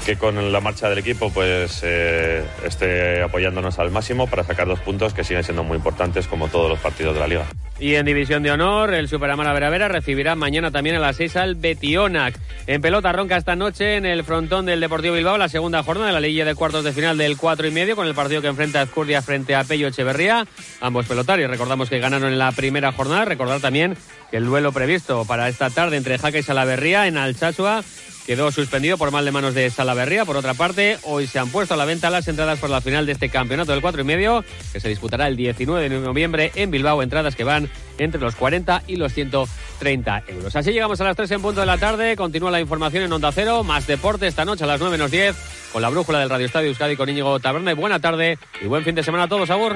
que 0.03 0.17
con 0.17 0.51
la 0.51 0.59
marcha 0.59 0.89
del 0.89 0.99
equipo 0.99 1.31
pues 1.31 1.81
eh, 1.83 2.43
esté 2.65 3.21
apoyándonos 3.21 3.79
al 3.79 3.91
máximo 3.91 4.27
para 4.27 4.43
sacar 4.43 4.67
dos 4.67 4.79
puntos 4.79 5.13
que 5.13 5.23
siguen 5.23 5.43
siendo 5.43 5.63
muy 5.63 5.77
importantes 5.77 6.27
como 6.27 6.47
todos 6.47 6.69
los 6.69 6.79
partidos 6.79 7.13
de 7.13 7.19
la 7.19 7.27
liga. 7.27 7.45
Y 7.79 7.95
en 7.95 8.05
División 8.05 8.43
de 8.43 8.51
Honor, 8.51 8.93
el 8.93 9.07
Superamara 9.07 9.51
Veravera 9.51 9.87
recibirá 9.87 10.35
mañana 10.35 10.71
también 10.71 10.95
a 10.95 10.99
las 10.99 11.15
6 11.15 11.35
al 11.37 11.55
Betionac. 11.55 12.39
En 12.67 12.81
pelota 12.81 13.11
ronca 13.11 13.35
esta 13.35 13.55
noche 13.55 13.95
en 13.95 14.05
el 14.05 14.23
frontón 14.23 14.65
del 14.65 14.79
Deportivo 14.79 15.15
Bilbao, 15.15 15.37
la 15.37 15.49
segunda 15.49 15.83
jornada 15.83 16.07
de 16.07 16.13
la 16.13 16.19
liguilla 16.19 16.45
de 16.45 16.55
cuartos 16.55 16.83
de 16.83 16.93
final 16.93 17.17
del 17.17 17.35
4 17.35 17.67
y 17.67 17.71
medio, 17.71 17.95
con 17.95 18.07
el 18.07 18.13
partido 18.13 18.41
que 18.41 18.47
enfrenta 18.47 18.79
a 18.79 18.83
Escurdia 18.83 19.21
frente 19.21 19.55
a 19.55 19.63
Pello 19.63 19.87
Echeverría. 19.87 20.45
Ambos 20.81 21.07
pelotarios, 21.07 21.49
recordamos 21.49 21.89
que 21.89 21.99
ganaron 21.99 22.31
en 22.31 22.39
la 22.39 22.51
primera 22.51 22.91
jornada. 22.91 23.25
Recordar 23.25 23.59
también 23.59 23.97
el 24.38 24.46
duelo 24.46 24.72
previsto 24.72 25.26
para 25.26 25.50
esta 25.50 25.69
tarde 25.69 25.98
entre 25.98 26.17
Jaca 26.17 26.38
y 26.38 26.43
Salaverría 26.43 27.08
en 27.08 27.17
Alchachua 27.17 27.84
quedó 28.26 28.52
suspendido 28.52 28.98
por 28.98 29.12
mal 29.12 29.26
de 29.26 29.32
manos 29.32 29.54
de 29.54 29.69
Salaverría. 29.69 30.26
Por 30.26 30.38
otra 30.38 30.54
parte, 30.54 30.98
hoy 31.04 31.28
se 31.28 31.39
han 31.39 31.50
puesto 31.50 31.74
a 31.74 31.78
la 31.78 31.86
venta 31.86 32.10
las 32.10 32.28
entradas 32.28 32.60
por 32.60 32.69
la 32.69 32.82
final 32.82 33.06
de 33.06 33.12
este 33.12 33.30
campeonato 33.30 33.72
del 33.72 33.82
4 33.82 34.02
y 34.02 34.06
medio, 34.06 34.43
que 34.72 34.80
se 34.80 34.89
disputará 34.89 35.28
el 35.28 35.36
19 35.36 35.89
de 35.89 36.00
noviembre 36.00 36.52
en 36.56 36.72
Bilbao. 36.72 37.04
Entradas 37.04 37.36
que 37.36 37.43
van 37.43 37.69
entre 37.98 38.22
los 38.22 38.36
40 38.36 38.84
y 38.88 38.96
los 38.96 39.13
130 39.13 40.24
euros. 40.28 40.56
Así 40.56 40.72
llegamos 40.72 41.00
a 41.02 41.04
las 41.04 41.15
3 41.15 41.32
en 41.32 41.41
punto 41.41 41.60
de 41.60 41.65
la 41.65 41.78
tarde. 41.78 42.15
Continúa 42.15 42.52
la 42.52 42.62
información 42.62 43.04
en 43.04 43.13
Onda 43.13 43.32
Cero. 43.32 43.63
Más 43.63 43.88
deporte 43.88 44.28
esta 44.28 44.46
noche 44.46 44.63
a 44.63 44.67
las 44.67 44.80
9 44.80 44.98
menos 44.98 45.12
10 45.12 45.36
con 45.72 45.82
la 45.82 45.89
brújula 45.89 46.19
del 46.19 46.30
Radio 46.30 46.46
Estadio 46.46 46.69
Euskadi 46.69 46.96
con 46.96 47.10
Íñigo 47.10 47.39
Taberna. 47.39 47.74
Buena 47.74 48.00
tarde 48.00 48.38
y 48.62 48.65
buen 48.65 48.84
fin 48.84 48.96
de 48.96 49.04
semana 49.04 49.26
a 49.26 49.28
todos. 49.28 49.50
Agur. 49.50 49.76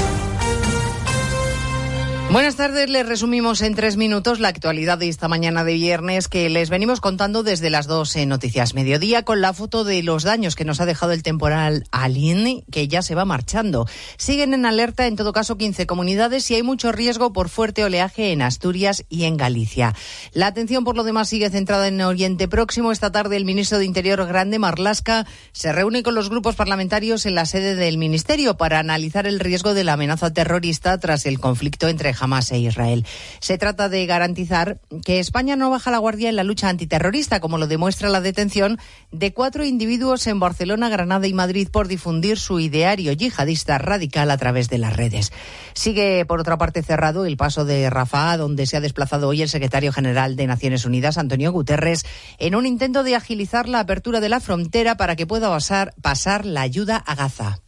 Buenas 2.31 2.55
tardes, 2.55 2.89
les 2.89 3.05
resumimos 3.05 3.61
en 3.61 3.75
tres 3.75 3.97
minutos 3.97 4.39
la 4.39 4.47
actualidad 4.47 4.97
de 4.97 5.09
esta 5.09 5.27
mañana 5.27 5.65
de 5.65 5.73
viernes 5.73 6.29
que 6.29 6.49
les 6.49 6.69
venimos 6.69 7.01
contando 7.01 7.43
desde 7.43 7.69
las 7.69 7.87
dos 7.87 8.15
en 8.15 8.29
Noticias 8.29 8.73
Mediodía 8.73 9.23
con 9.23 9.41
la 9.41 9.51
foto 9.51 9.83
de 9.83 10.01
los 10.01 10.23
daños 10.23 10.55
que 10.55 10.63
nos 10.63 10.79
ha 10.79 10.85
dejado 10.85 11.11
el 11.11 11.23
temporal 11.23 11.83
Alin, 11.91 12.63
que 12.71 12.87
ya 12.87 13.01
se 13.01 13.15
va 13.15 13.25
marchando. 13.25 13.85
Siguen 14.15 14.53
en 14.53 14.65
alerta 14.65 15.07
en 15.07 15.17
todo 15.17 15.33
caso 15.33 15.57
15 15.57 15.85
comunidades 15.87 16.49
y 16.49 16.55
hay 16.55 16.63
mucho 16.63 16.93
riesgo 16.93 17.33
por 17.33 17.49
fuerte 17.49 17.83
oleaje 17.83 18.31
en 18.31 18.41
Asturias 18.41 19.03
y 19.09 19.25
en 19.25 19.35
Galicia. 19.35 19.93
La 20.31 20.47
atención 20.47 20.85
por 20.85 20.95
lo 20.95 21.03
demás 21.03 21.27
sigue 21.27 21.49
centrada 21.49 21.89
en 21.89 21.99
Oriente 21.99 22.47
Próximo. 22.47 22.93
Esta 22.93 23.11
tarde 23.11 23.35
el 23.35 23.43
ministro 23.43 23.77
de 23.77 23.83
Interior 23.83 24.25
Grande 24.25 24.57
Marlasca 24.57 25.27
se 25.51 25.73
reúne 25.73 26.01
con 26.01 26.15
los 26.15 26.29
grupos 26.29 26.55
parlamentarios 26.55 27.25
en 27.25 27.35
la 27.35 27.45
sede 27.45 27.75
del 27.75 27.97
ministerio 27.97 28.55
para 28.55 28.79
analizar 28.79 29.27
el 29.27 29.41
riesgo 29.41 29.73
de 29.73 29.83
la 29.83 29.93
amenaza 29.93 30.31
terrorista 30.31 30.97
tras 30.97 31.25
el 31.25 31.37
conflicto 31.37 31.89
entre 31.89 32.13
Hamas 32.21 32.51
e 32.51 32.59
Israel. 32.59 33.05
Se 33.39 33.57
trata 33.57 33.89
de 33.89 34.05
garantizar 34.05 34.79
que 35.05 35.19
España 35.19 35.55
no 35.55 35.69
baja 35.69 35.91
la 35.91 35.97
guardia 35.97 36.29
en 36.29 36.35
la 36.35 36.43
lucha 36.43 36.69
antiterrorista, 36.69 37.39
como 37.39 37.57
lo 37.57 37.67
demuestra 37.67 38.09
la 38.09 38.21
detención 38.21 38.79
de 39.11 39.33
cuatro 39.33 39.65
individuos 39.65 40.25
en 40.27 40.39
Barcelona, 40.39 40.89
Granada 40.89 41.27
y 41.27 41.33
Madrid 41.33 41.67
por 41.71 41.87
difundir 41.87 42.39
su 42.39 42.59
ideario 42.59 43.11
yihadista 43.11 43.77
radical 43.77 44.31
a 44.31 44.37
través 44.37 44.69
de 44.69 44.77
las 44.77 44.95
redes. 44.95 45.31
Sigue, 45.73 46.25
por 46.25 46.39
otra 46.39 46.57
parte, 46.57 46.81
cerrado 46.83 47.25
el 47.25 47.37
paso 47.37 47.65
de 47.65 47.89
Rafah, 47.89 48.37
donde 48.37 48.65
se 48.65 48.77
ha 48.77 48.81
desplazado 48.81 49.27
hoy 49.27 49.41
el 49.41 49.49
secretario 49.49 49.91
general 49.91 50.35
de 50.35 50.47
Naciones 50.47 50.85
Unidas, 50.85 51.17
Antonio 51.17 51.51
Guterres, 51.51 52.05
en 52.37 52.55
un 52.55 52.65
intento 52.65 53.03
de 53.03 53.15
agilizar 53.15 53.67
la 53.67 53.81
apertura 53.81 54.19
de 54.19 54.29
la 54.29 54.39
frontera 54.39 54.95
para 54.95 55.15
que 55.15 55.27
pueda 55.27 55.49
pasar, 55.49 55.93
pasar 56.01 56.45
la 56.45 56.61
ayuda 56.61 56.97
a 56.97 57.15
Gaza. 57.15 57.59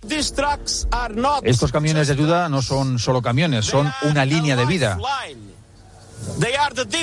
Estos 1.43 1.71
camiones 1.71 2.08
de 2.08 2.13
ayuda 2.13 2.49
no 2.49 2.62
son 2.62 2.99
solo 2.99 3.21
camiones, 3.21 3.65
son 3.65 3.91
una 4.03 4.25
línea 4.25 4.56
de 4.56 4.65
vida. 4.65 4.97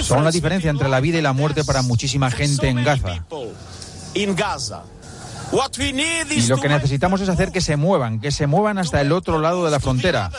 Son 0.03 0.25
la 0.25 0.31
diferencia 0.31 0.71
entre 0.71 0.89
la 0.89 1.01
vida 1.01 1.19
y 1.19 1.23
la 1.23 1.33
muerte 1.33 1.65
para 1.65 1.83
muchísima 1.83 2.31
gente 2.31 2.69
en 2.69 2.83
Gaza. 2.83 3.27
in 4.15 4.35
Gaza. 4.35 4.83
Y 5.53 6.47
lo 6.47 6.59
que 6.59 6.69
necesitamos 6.69 7.21
es 7.21 7.29
hacer 7.29 7.51
que 7.51 7.61
se 7.61 7.77
muevan, 7.77 8.21
que 8.21 8.31
se 8.31 8.47
muevan 8.47 8.79
hasta 8.79 9.01
el 9.01 9.11
otro 9.11 9.41
lado 9.41 9.65
de 9.65 9.71
la 9.71 9.81
frontera, 9.81 10.31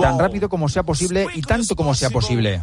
tan 0.00 0.18
rápido 0.18 0.48
como 0.48 0.68
sea 0.68 0.84
posible 0.84 1.26
y 1.34 1.42
tanto 1.42 1.74
como 1.74 1.94
sea 1.94 2.10
posible. 2.10 2.62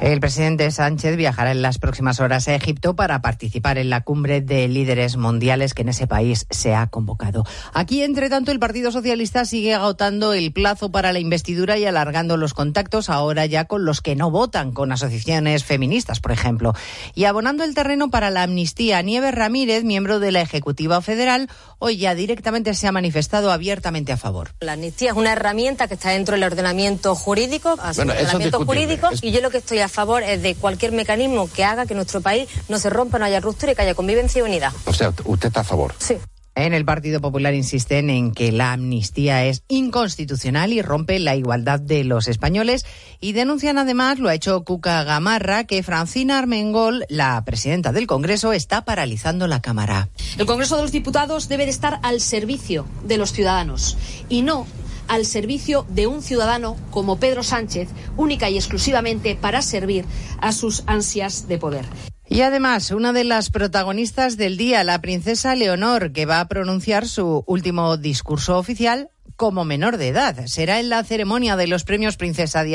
El 0.00 0.20
presidente 0.20 0.70
Sánchez 0.70 1.16
viajará 1.16 1.50
en 1.52 1.62
las 1.62 1.78
próximas 1.78 2.20
horas 2.20 2.48
a 2.48 2.54
Egipto 2.54 2.96
para 2.96 3.20
participar 3.20 3.76
en 3.76 3.90
la 3.90 4.00
cumbre 4.00 4.40
de 4.40 4.66
líderes 4.68 5.16
mundiales 5.16 5.74
que 5.74 5.82
en 5.82 5.90
ese 5.90 6.06
país 6.06 6.46
se 6.50 6.74
ha 6.74 6.86
convocado. 6.86 7.44
Aquí, 7.74 8.02
entre 8.02 8.30
tanto, 8.30 8.52
el 8.52 8.58
Partido 8.58 8.90
Socialista 8.90 9.44
sigue 9.44 9.74
agotando 9.74 10.32
el 10.32 10.52
plazo 10.52 10.90
para 10.90 11.12
la 11.12 11.18
investidura 11.18 11.76
y 11.76 11.84
alargando 11.84 12.36
los 12.36 12.54
contactos 12.54 13.10
ahora 13.10 13.46
ya 13.46 13.66
con 13.66 13.84
los 13.84 14.00
que 14.00 14.16
no 14.16 14.30
votan, 14.30 14.72
con 14.72 14.92
asociaciones 14.92 15.64
feministas, 15.64 16.20
por 16.20 16.32
ejemplo, 16.32 16.74
y 17.14 17.24
abonando 17.24 17.64
el 17.64 17.74
terreno 17.74 18.10
para 18.10 18.30
la 18.30 18.44
amnistía. 18.44 19.02
Nieves 19.02 19.34
Ramírez, 19.34 19.49
miembro 19.50 20.20
de 20.20 20.32
la 20.32 20.40
Ejecutiva 20.40 21.02
Federal, 21.02 21.48
hoy 21.78 21.98
ya 21.98 22.14
directamente 22.14 22.74
se 22.74 22.86
ha 22.86 22.92
manifestado 22.92 23.52
abiertamente 23.52 24.12
a 24.12 24.16
favor. 24.16 24.50
La 24.60 24.72
amnistía 24.72 25.10
es 25.10 25.16
una 25.16 25.32
herramienta 25.32 25.88
que 25.88 25.94
está 25.94 26.10
dentro 26.10 26.34
del 26.34 26.44
ordenamiento 26.44 27.14
jurídico, 27.14 27.76
bueno, 27.96 28.12
ordenamiento 28.12 28.64
jurídico, 28.64 29.08
es... 29.10 29.22
y 29.22 29.32
yo 29.32 29.40
lo 29.40 29.50
que 29.50 29.58
estoy 29.58 29.80
a 29.80 29.88
favor 29.88 30.22
es 30.22 30.42
de 30.42 30.54
cualquier 30.54 30.92
mecanismo 30.92 31.50
que 31.50 31.64
haga 31.64 31.86
que 31.86 31.94
nuestro 31.94 32.20
país 32.20 32.48
no 32.68 32.78
se 32.78 32.90
rompa, 32.90 33.18
no 33.18 33.24
haya 33.24 33.40
ruptura 33.40 33.72
y 33.72 33.74
que 33.74 33.82
haya 33.82 33.94
convivencia 33.94 34.40
y 34.40 34.42
unidad. 34.42 34.72
O 34.86 34.92
sea, 34.92 35.12
usted 35.24 35.48
está 35.48 35.60
a 35.60 35.64
favor. 35.64 35.94
Sí. 35.98 36.16
En 36.60 36.74
el 36.74 36.84
Partido 36.84 37.22
Popular 37.22 37.54
insisten 37.54 38.10
en 38.10 38.32
que 38.32 38.52
la 38.52 38.72
amnistía 38.72 39.46
es 39.46 39.62
inconstitucional 39.68 40.74
y 40.74 40.82
rompe 40.82 41.18
la 41.18 41.34
igualdad 41.34 41.80
de 41.80 42.04
los 42.04 42.28
españoles 42.28 42.84
y 43.18 43.32
denuncian 43.32 43.78
además, 43.78 44.18
lo 44.18 44.28
ha 44.28 44.34
hecho 44.34 44.62
Cuca 44.62 45.02
Gamarra, 45.02 45.64
que 45.64 45.82
Francina 45.82 46.38
Armengol, 46.38 47.06
la 47.08 47.42
presidenta 47.46 47.92
del 47.92 48.06
Congreso, 48.06 48.52
está 48.52 48.84
paralizando 48.84 49.46
la 49.46 49.62
Cámara. 49.62 50.10
El 50.36 50.44
Congreso 50.44 50.76
de 50.76 50.82
los 50.82 50.92
Diputados 50.92 51.48
debe 51.48 51.64
de 51.64 51.70
estar 51.70 51.98
al 52.02 52.20
servicio 52.20 52.84
de 53.04 53.16
los 53.16 53.32
ciudadanos 53.32 53.96
y 54.28 54.42
no 54.42 54.66
al 55.08 55.24
servicio 55.24 55.86
de 55.88 56.08
un 56.08 56.20
ciudadano 56.20 56.76
como 56.90 57.18
Pedro 57.18 57.42
Sánchez, 57.42 57.88
única 58.18 58.50
y 58.50 58.56
exclusivamente 58.56 59.34
para 59.34 59.62
servir 59.62 60.04
a 60.42 60.52
sus 60.52 60.82
ansias 60.86 61.48
de 61.48 61.56
poder. 61.56 61.86
Y 62.32 62.42
además, 62.42 62.92
una 62.92 63.12
de 63.12 63.24
las 63.24 63.50
protagonistas 63.50 64.36
del 64.36 64.56
día, 64.56 64.84
la 64.84 65.00
princesa 65.00 65.56
Leonor, 65.56 66.12
que 66.12 66.26
va 66.26 66.38
a 66.38 66.46
pronunciar 66.46 67.08
su 67.08 67.42
último 67.44 67.96
discurso 67.96 68.56
oficial 68.56 69.10
como 69.34 69.64
menor 69.64 69.96
de 69.96 70.08
edad. 70.08 70.46
Será 70.46 70.78
en 70.78 70.90
la 70.90 71.02
ceremonia 71.02 71.56
de 71.56 71.66
los 71.66 71.82
premios 71.82 72.16
Princesa 72.16 72.62
Diana. 72.62 72.68